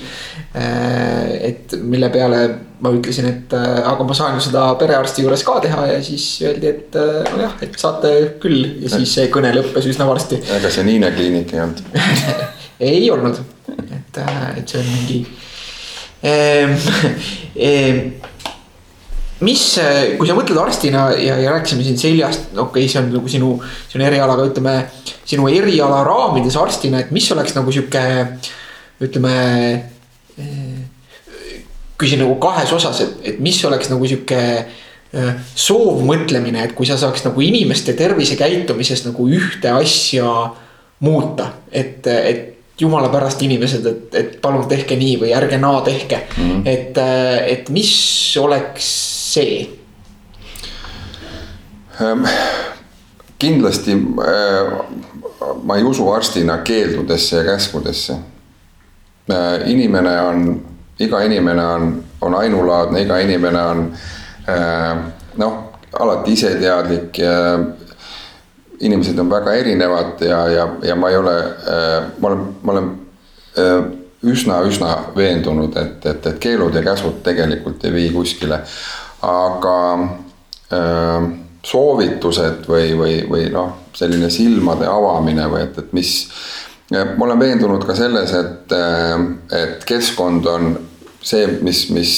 [0.52, 2.40] et mille peale
[2.84, 6.68] ma ütlesin, et aga ma saan ju seda perearsti juures ka teha ja siis öeldi,
[6.68, 6.98] et
[7.32, 8.12] nojah, et saate
[8.42, 10.42] küll ja siis see kõne lõppes üsna varsti.
[10.58, 11.82] ega see Niine kliinik ei olnud
[12.92, 13.40] ei olnud
[14.12, 15.26] et, äh, et see on mingi
[16.22, 16.76] ehm,.
[17.52, 17.98] Ehm,
[19.44, 23.10] mis, äh, kui sa mõtled arstina ja, ja rääkisime siin seljast, okei okay,, see on
[23.12, 23.50] nagu sinu,
[23.92, 24.76] sinu eriala, aga ütleme.
[25.28, 28.04] sinu eriala raamides arstina, et mis oleks nagu sihuke,
[29.04, 29.34] ütleme
[30.40, 30.80] äh,
[32.00, 34.40] küsin nagu kahes osas, et, et mis oleks nagu sihuke
[35.12, 40.30] soovmõtlemine, et kui sa saaks nagu inimeste tervisekäitumises nagu ühte asja
[41.04, 42.51] muuta, et, et
[42.82, 46.42] jumala pärast inimesed, et, et palun tehke nii või ärge naa tehke mm.
[46.42, 46.62] -hmm.
[46.66, 47.92] et, äh, et mis
[48.40, 48.88] oleks
[49.34, 49.62] see?
[52.02, 52.26] Ähm,
[53.38, 54.72] kindlasti äh,
[55.62, 58.18] ma ei usu arstina keeldudesse ja käskudesse.
[59.30, 60.62] Äh, inimene on,
[60.98, 63.92] iga inimene on, on ainulaadne, iga inimene on
[65.38, 65.52] noh,
[66.00, 67.58] alati iseteadlik ja
[68.82, 72.90] inimesed on väga erinevad ja, ja, ja ma ei ole, äh, ma olen, ma olen
[73.58, 73.84] äh,
[74.22, 78.60] üsna, üsna veendunud, et, et, et keelud ja käsud tegelikult ei vii kuskile.
[79.22, 79.78] aga
[80.74, 81.30] äh,
[81.62, 86.14] soovitused või, või, või noh, selline silmade avamine või et, et mis.
[86.90, 88.72] ma olen veendunud ka selles, et,
[89.54, 90.72] et keskkond on
[91.22, 92.16] see, mis, mis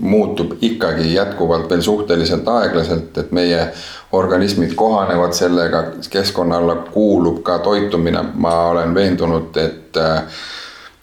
[0.00, 3.66] muutub ikkagi jätkuvalt veel suhteliselt aeglaselt, et meie
[4.14, 9.98] organismid kohanevad sellega, keskkonna alla kuulub ka toitumine, ma olen veendunud, et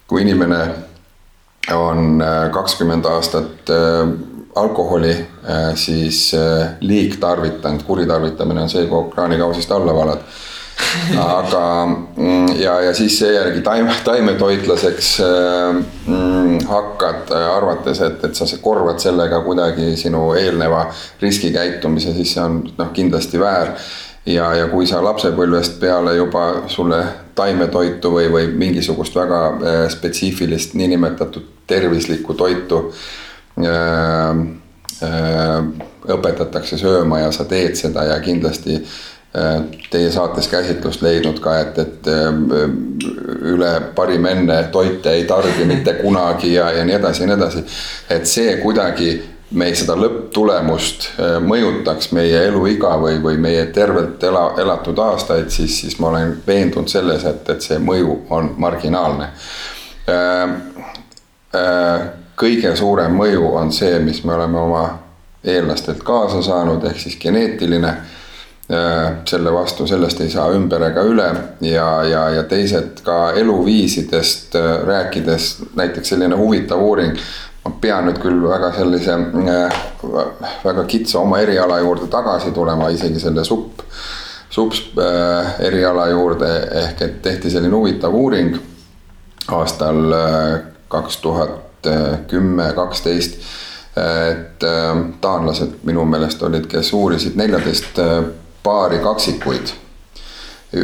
[0.07, 0.61] kui inimene
[1.75, 3.69] on kakskümmend aastat
[4.55, 5.13] alkoholi,
[5.75, 6.31] siis
[6.81, 10.25] liigtarvitanud, kuritarvitamine on see, kui kraanikausist alla valad
[11.17, 15.09] aga mm, ja, ja siis seejärgi taime, taimetoitlaseks
[16.07, 20.85] mm, hakkad, arvates, et, et sa korvad sellega kuidagi sinu eelneva
[21.21, 23.75] riskikäitumise, siis see on noh, kindlasti väär.
[24.25, 27.03] ja, ja kui sa lapsepõlvest peale juba sulle
[27.35, 32.83] taimetoitu või, või mingisugust väga äh, spetsiifilist niinimetatud tervislikku toitu
[33.57, 34.29] äh,
[35.03, 38.81] äh, õpetatakse sööma ja sa teed seda ja kindlasti
[39.89, 42.07] Teie saates käsitlust leidnud ka, et, et
[43.47, 47.63] üle parim enne toite ei tarbi mitte kunagi ja, ja nii edasi ja nii edasi.
[48.09, 49.13] et see kuidagi
[49.55, 51.07] meil seda lõpptulemust
[51.47, 56.91] mõjutaks meie eluiga või, või meie tervelt ela, elatud aastaid, siis, siis ma olen veendunud
[56.91, 59.31] selles, et, et see mõju on marginaalne.
[62.35, 64.87] kõige suurem mõju on see, mis me oleme oma
[65.43, 68.20] eellastelt kaasa saanud, ehk siis geneetiline Äh,
[69.25, 71.27] selle vastu, sellest ei saa ümber ega üle
[71.65, 77.17] ja, ja, ja teised ka eluviisidest äh, rääkides, näiteks selline huvitav uuring.
[77.65, 79.81] ma pean nüüd küll väga sellise äh,
[80.63, 83.83] väga kitsa oma eriala juurde tagasi tulema, isegi selle supp,
[84.49, 84.85] sups
[85.59, 86.51] eriala juurde
[86.85, 88.55] ehk et tehti selline huvitav uuring
[89.51, 90.15] aastal
[90.87, 91.89] kaks tuhat
[92.27, 93.37] kümme, kaksteist
[94.31, 94.63] et
[95.21, 97.99] taanlased minu meelest olid, kes uurisid neljateist
[98.63, 99.77] paari kaksikuid.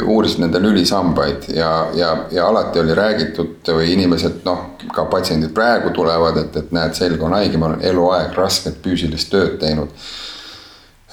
[0.03, 5.93] uurisid nende lülisambaid ja, ja, ja alati oli räägitud või inimesed noh, ka patsiendid praegu
[5.95, 9.93] tulevad, et, et näed, selg on haige, ma olen eluaeg rasket füüsilist tööd teinud.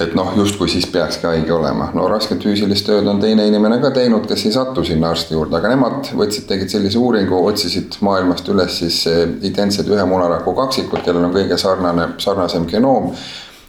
[0.03, 3.93] Et noh, justkui siis peakski haige olema, no rasket füüsilist tööd on teine inimene ka
[3.95, 8.51] teinud, kes ei sattu sinna arsti juurde, aga nemad võtsid, tegid sellise uuringu, otsisid maailmast
[8.51, 9.05] üles siis
[9.47, 13.13] identsed ühe munaraku kaksikud, kellel on kõige sarnane, sarnasem genoom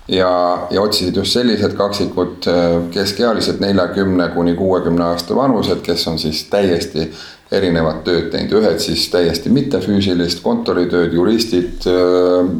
[0.07, 6.19] ja, ja otsisid just sellised kaksikud, äh, keskealised neljakümne kuni kuuekümne aasta vanused, kes on
[6.19, 7.09] siis täiesti
[7.51, 12.53] erinevat tööd teinud, ühed siis täiesti mittefüüsilist kontoritööd, juristid, äh,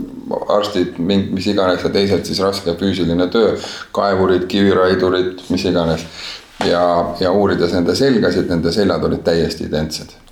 [0.57, 3.55] arstid, mis iganes ja teised siis raske füüsiline töö,
[3.93, 6.05] kaevurid, kiviraidurid, mis iganes.
[6.65, 6.81] ja,
[7.19, 10.24] ja uurides nende selgasid, nende seljad olid täiesti identsed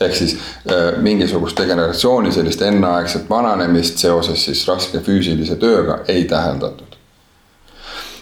[0.00, 0.36] ehk siis
[0.70, 6.96] äh, mingisugust degeneratsiooni, sellist enneaegset vananemist seoses siis raske füüsilise tööga ei täheldatud.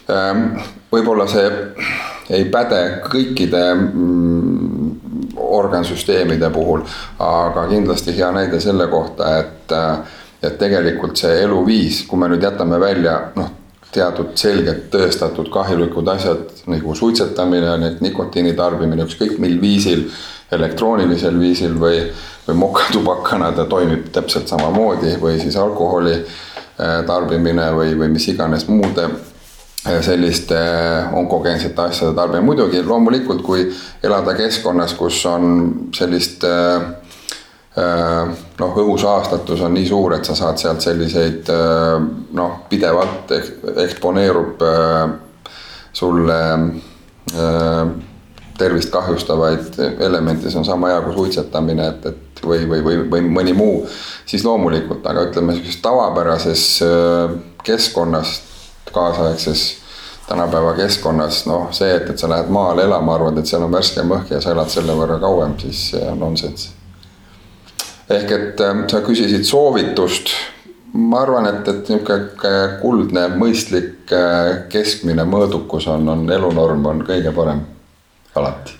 [0.09, 0.57] Ähm,
[0.91, 1.47] võib-olla see
[2.33, 6.83] ei päde kõikide mm, organsüsteemide puhul,
[7.23, 12.43] aga kindlasti hea näide selle kohta, et, äh, et tegelikult see eluviis, kui me nüüd
[12.43, 13.53] jätame välja noh,
[13.93, 20.07] teatud selgelt tõestatud kahjulikud asjad nagu suitsetamine, nikotiini tarbimine, ükskõik mil viisil
[20.51, 22.01] elektroonilisel viisil või,
[22.47, 28.67] või mokatubakana ta toimib täpselt samamoodi või siis alkoholi äh, tarbimine või, või mis iganes
[28.71, 32.45] muude äh, selliste äh, onkogeensete asjade tarbimine.
[32.45, 33.67] muidugi loomulikult, kui
[34.03, 35.51] elada keskkonnas, kus on
[35.95, 36.45] sellist
[38.57, 41.51] noh, õhusaastatus on nii suur, et sa saad sealt selliseid
[42.33, 43.29] noh, pidevalt
[43.83, 44.63] eksponeerub
[45.93, 46.39] sulle
[48.57, 53.25] tervist kahjustavaid elemente, see on sama hea kui suitsetamine, et, et või, või, või, või
[53.39, 53.81] mõni muu.
[54.25, 58.39] siis loomulikult, aga ütleme sihukeses tavapärases äh, keskkonnas,
[58.93, 59.67] kaasaegses
[60.27, 64.11] tänapäeva keskkonnas, noh, see, et, et sa lähed maale elama, arvad, et seal on värskem
[64.11, 66.73] õhk ja sa elad selle võrra kauem, siis see on nonsenss.
[68.09, 70.33] ehk et äh, sa küsisid soovitust.
[70.97, 77.33] ma arvan, et, et niisugune kuldne, mõistlik, äh, keskmine mõõdukus on, on elunorm on kõige
[77.35, 77.65] parem
[78.41, 78.77] alati.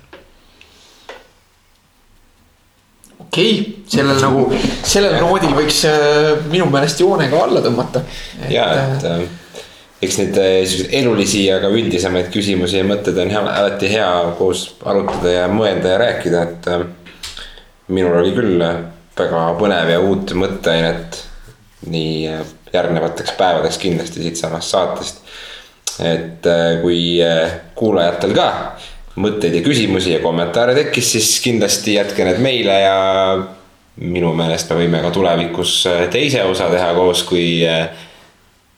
[3.20, 4.46] okei okay., sellel nagu,
[4.84, 8.04] sellel noodil võiks äh, minu meelest joone ka alla tõmmata.
[8.52, 9.28] ja, et äh,
[10.02, 14.68] eks neid äh, siukseid elulisi, aga üldisemaid küsimusi ja mõtteid on hea, alati hea koos
[14.86, 16.86] arutada ja mõelda ja rääkida, et äh,.
[17.88, 18.62] minul oli küll
[19.18, 21.22] väga põnev ja uut mõtteainet
[21.90, 22.44] nii äh,
[22.74, 25.24] järgnevateks päevadeks kindlasti siitsamast saatest.
[26.04, 27.18] et äh, kui
[27.76, 28.50] kuulajatel ka
[29.18, 32.98] mõtteid ja küsimusi ja kommentaare tekkis, siis kindlasti jätke need meile ja
[34.04, 37.88] minu meelest me võime ka tulevikus äh, teise osa teha koos, kui, äh,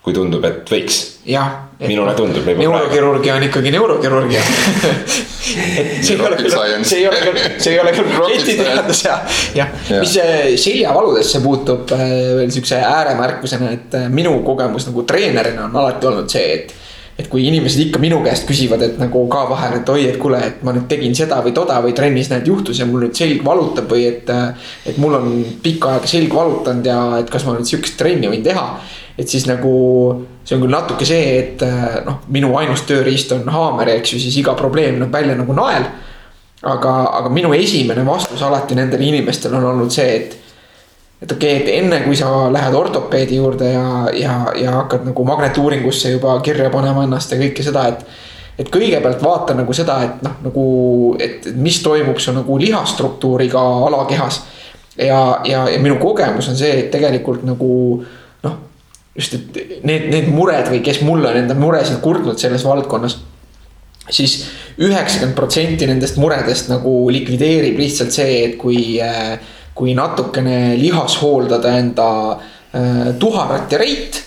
[0.03, 1.01] kui tundub, et võiks.
[1.27, 1.65] jah.
[1.83, 2.47] minule tundub.
[2.59, 6.55] neurokirurgia on ikkagi neurokirurgia et see ei ole küll,
[6.87, 9.21] see ei ole küll, see ei ole küll raketiteadus ja,
[9.59, 9.99] jah ja.
[9.99, 16.31] mis äh, seljavaludesse puutub veel sihukese ääremärkusena, et minu kogemus nagu treenerina on alati olnud
[16.31, 16.78] see, et
[17.19, 20.39] et kui inimesed ikka minu käest küsivad, et nagu ka vahel, et oi, et kuule,
[20.39, 23.43] et ma nüüd tegin seda või toda või trennis näed juhtus ja mul nüüd selg
[23.45, 24.31] valutab või et.
[24.87, 25.29] et mul on
[25.63, 28.65] pikka aega selg valutanud ja et kas ma nüüd sihukest trenni võin teha.
[29.19, 29.73] et siis nagu
[30.45, 31.63] see on küll natuke see, et
[32.05, 35.89] noh, minu ainus tööriist on haamer, eks ju, siis iga probleem näeb välja nagu nael.
[36.63, 40.39] aga, aga minu esimene vastus alati nendele inimestele on olnud see, et
[41.21, 45.25] et okei okay,, et enne kui sa lähed ortopeedi juurde ja, ja, ja hakkad nagu
[45.27, 48.05] magnetuuringusse juba kirja panema ennast ja kõike seda, et.
[48.59, 50.63] et kõigepealt vaata nagu seda, et noh, nagu,
[51.19, 54.41] et mis toimub su nagu lihastruktuuriga alakehas.
[54.97, 57.71] ja, ja, ja minu kogemus on see, et tegelikult nagu
[58.43, 58.55] noh,
[59.15, 63.19] just, et need, need mured või kes mulle on enda muresid kurtnud selles valdkonnas
[64.09, 64.45] siis
[64.79, 69.37] üheksakümmend protsenti nendest muredest nagu likvideerib lihtsalt see, et kui äh,
[69.79, 74.23] kui natukene lihas hooldada enda äh, tuharat ja reit.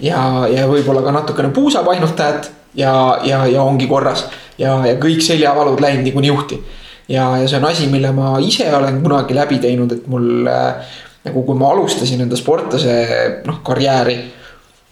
[0.00, 0.20] ja,
[0.50, 2.94] ja võib-olla ka natukene puusapainutajat ja,
[3.26, 4.24] ja, ja ongi korras
[4.58, 6.60] ja, ja kõik seljavalud läinud niikuinii juhti.
[7.08, 10.94] ja, ja see on asi, mille ma ise olen kunagi läbi teinud, et mul äh,
[11.26, 12.94] nagu, kui ma alustasin enda sportlase
[13.46, 14.16] noh karjääri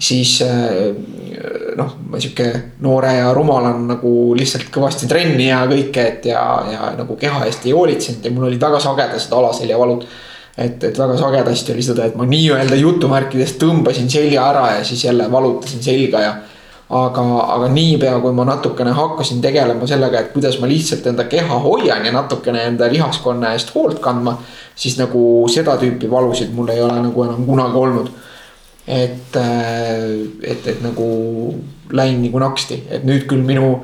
[0.00, 0.90] siis äh,
[1.80, 2.48] noh, sihuke
[2.84, 7.66] noore ja rumalan nagu lihtsalt kõvasti trenni ja kõike, et ja, ja nagu keha eest
[7.66, 10.06] ei hoolitsenud ja mul olid väga sagedased alaseljavalud.
[10.58, 15.04] et, et väga sagedasti oli seda, et ma nii-öelda jutumärkides tõmbasin selja ära ja siis
[15.04, 16.32] jälle valutasin selga ja.
[16.90, 17.26] aga,
[17.56, 22.04] aga niipea, kui ma natukene hakkasin tegelema sellega, et kuidas ma lihtsalt enda keha hoian
[22.06, 24.38] ja natukene enda lihaskonna eest hoolt kandma.
[24.74, 28.10] siis nagu seda tüüpi valusid mul ei ole nagu enam kunagi olnud
[28.90, 30.04] et, äh,
[30.42, 31.08] et, et nagu
[31.94, 33.74] läinud nagu naksti, et nüüd küll minu.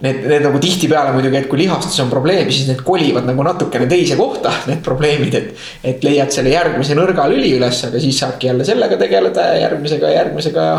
[0.00, 3.84] Need, need nagu tihtipeale muidugi, et kui lihastus on probleem, siis need kolivad nagu natukene
[3.88, 5.66] teise kohta, need probleemid, et.
[5.84, 10.14] et leiad selle järgmise nõrga lüli üles, aga siis saabki jälle sellega tegeleda ja järgmisega
[10.14, 10.78] järgmisega ja.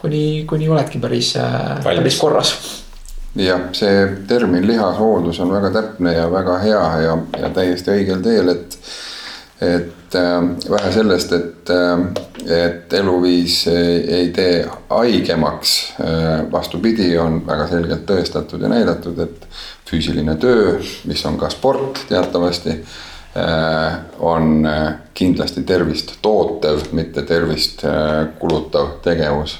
[0.00, 2.56] kuni, kuni oledki päris, äh, päris korras
[3.38, 8.50] jah, see termin lihashooldus on väga täpne ja väga hea ja, ja täiesti õigel teel,
[8.56, 8.78] et
[9.62, 16.52] et äh, vähe sellest, et, äh, et eluviis ei, ei tee haigemaks äh,.
[16.52, 19.46] vastupidi, on väga selgelt tõestatud ja näidatud, et
[19.90, 22.80] füüsiline töö, mis on ka sport teatavasti
[24.24, 24.64] on
[25.14, 27.82] kindlasti tervist tootev, mitte tervist
[28.40, 29.58] kulutav tegevus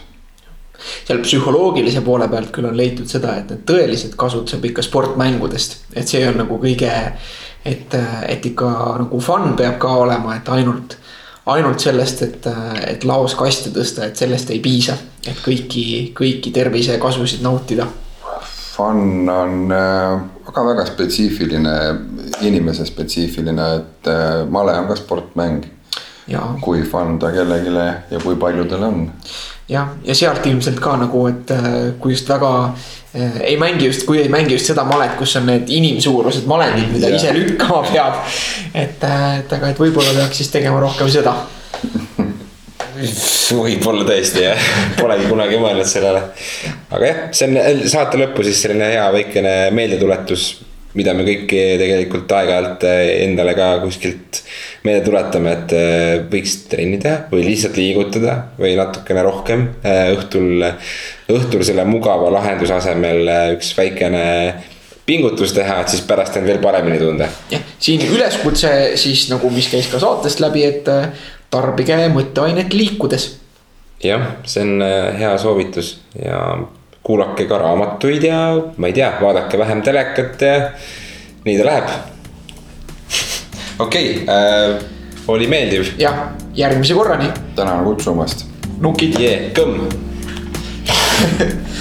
[1.07, 5.79] seal psühholoogilise poole pealt küll on leitud seda, et need tõelised kasud saab ikka sportmängudest,
[5.97, 6.93] et see on nagu kõige
[7.67, 7.97] et,
[8.29, 8.71] et ikka
[9.03, 10.97] nagu fun peab ka olema, et ainult,
[11.53, 12.49] ainult sellest, et,
[12.87, 14.97] et laos kasti tõsta, et sellest ei piisa.
[15.27, 17.89] et kõiki, kõiki tervisekasusid nautida.
[18.77, 21.75] Fun on väga-väga äh, spetsiifiline,
[22.47, 25.73] inimese spetsiifiline, et äh, male on ka sportmäng.
[26.61, 27.71] kui fun ta kellelegi
[28.11, 29.05] ja kui paljudel on
[29.69, 32.51] jah, ja sealt ilmselt ka nagu, et äh, kui just väga
[33.41, 37.11] ei mängi just, kui ei mängi just seda malet, kus on need inimsuurused malendid, mida
[37.11, 37.21] yeah.
[37.21, 38.21] ise lükkama peab.
[38.75, 41.39] et, äh, et aga, et võib-olla peaks siis tegema rohkem seda
[42.97, 44.69] võib-olla tõesti jah,
[45.01, 46.23] polegi kunagi mõelnud sellele.
[46.91, 50.49] aga jah, see on saate lõppu siis selline hea väikene meeldetuletus
[50.97, 54.41] mida me kõik tegelikult aeg-ajalt eh, endale ka kuskilt
[54.87, 60.65] meelde tuletame, et eh, võiks trenni teha või lihtsalt liigutada või natukene rohkem õhtul.
[61.33, 64.25] Õhtul selle mugava lahenduse asemel üks väikene
[65.07, 67.29] pingutus teha, et siis pärast end veel paremini tunda.
[67.51, 70.89] jah, siin üleskutse siis nagu, mis käis ka saatest läbi, et
[71.51, 73.29] tarbige mõtteainet liikudes.
[74.03, 74.83] jah, see on
[75.19, 76.41] hea soovitus ja
[77.07, 78.41] kuulake ka raamatuid ja
[78.77, 80.57] ma ei tea, vaadake vähem telekat ja
[81.47, 81.95] nii ta läheb.
[83.85, 84.83] okei okay, äh,,
[85.29, 85.95] oli meeldiv.
[85.99, 87.31] jah, järgmise korrani.
[87.55, 88.47] tänan kutsumast.
[88.81, 89.49] nukid yeah,.
[89.55, 89.87] kõmm
[91.17, 91.76] ハハハ。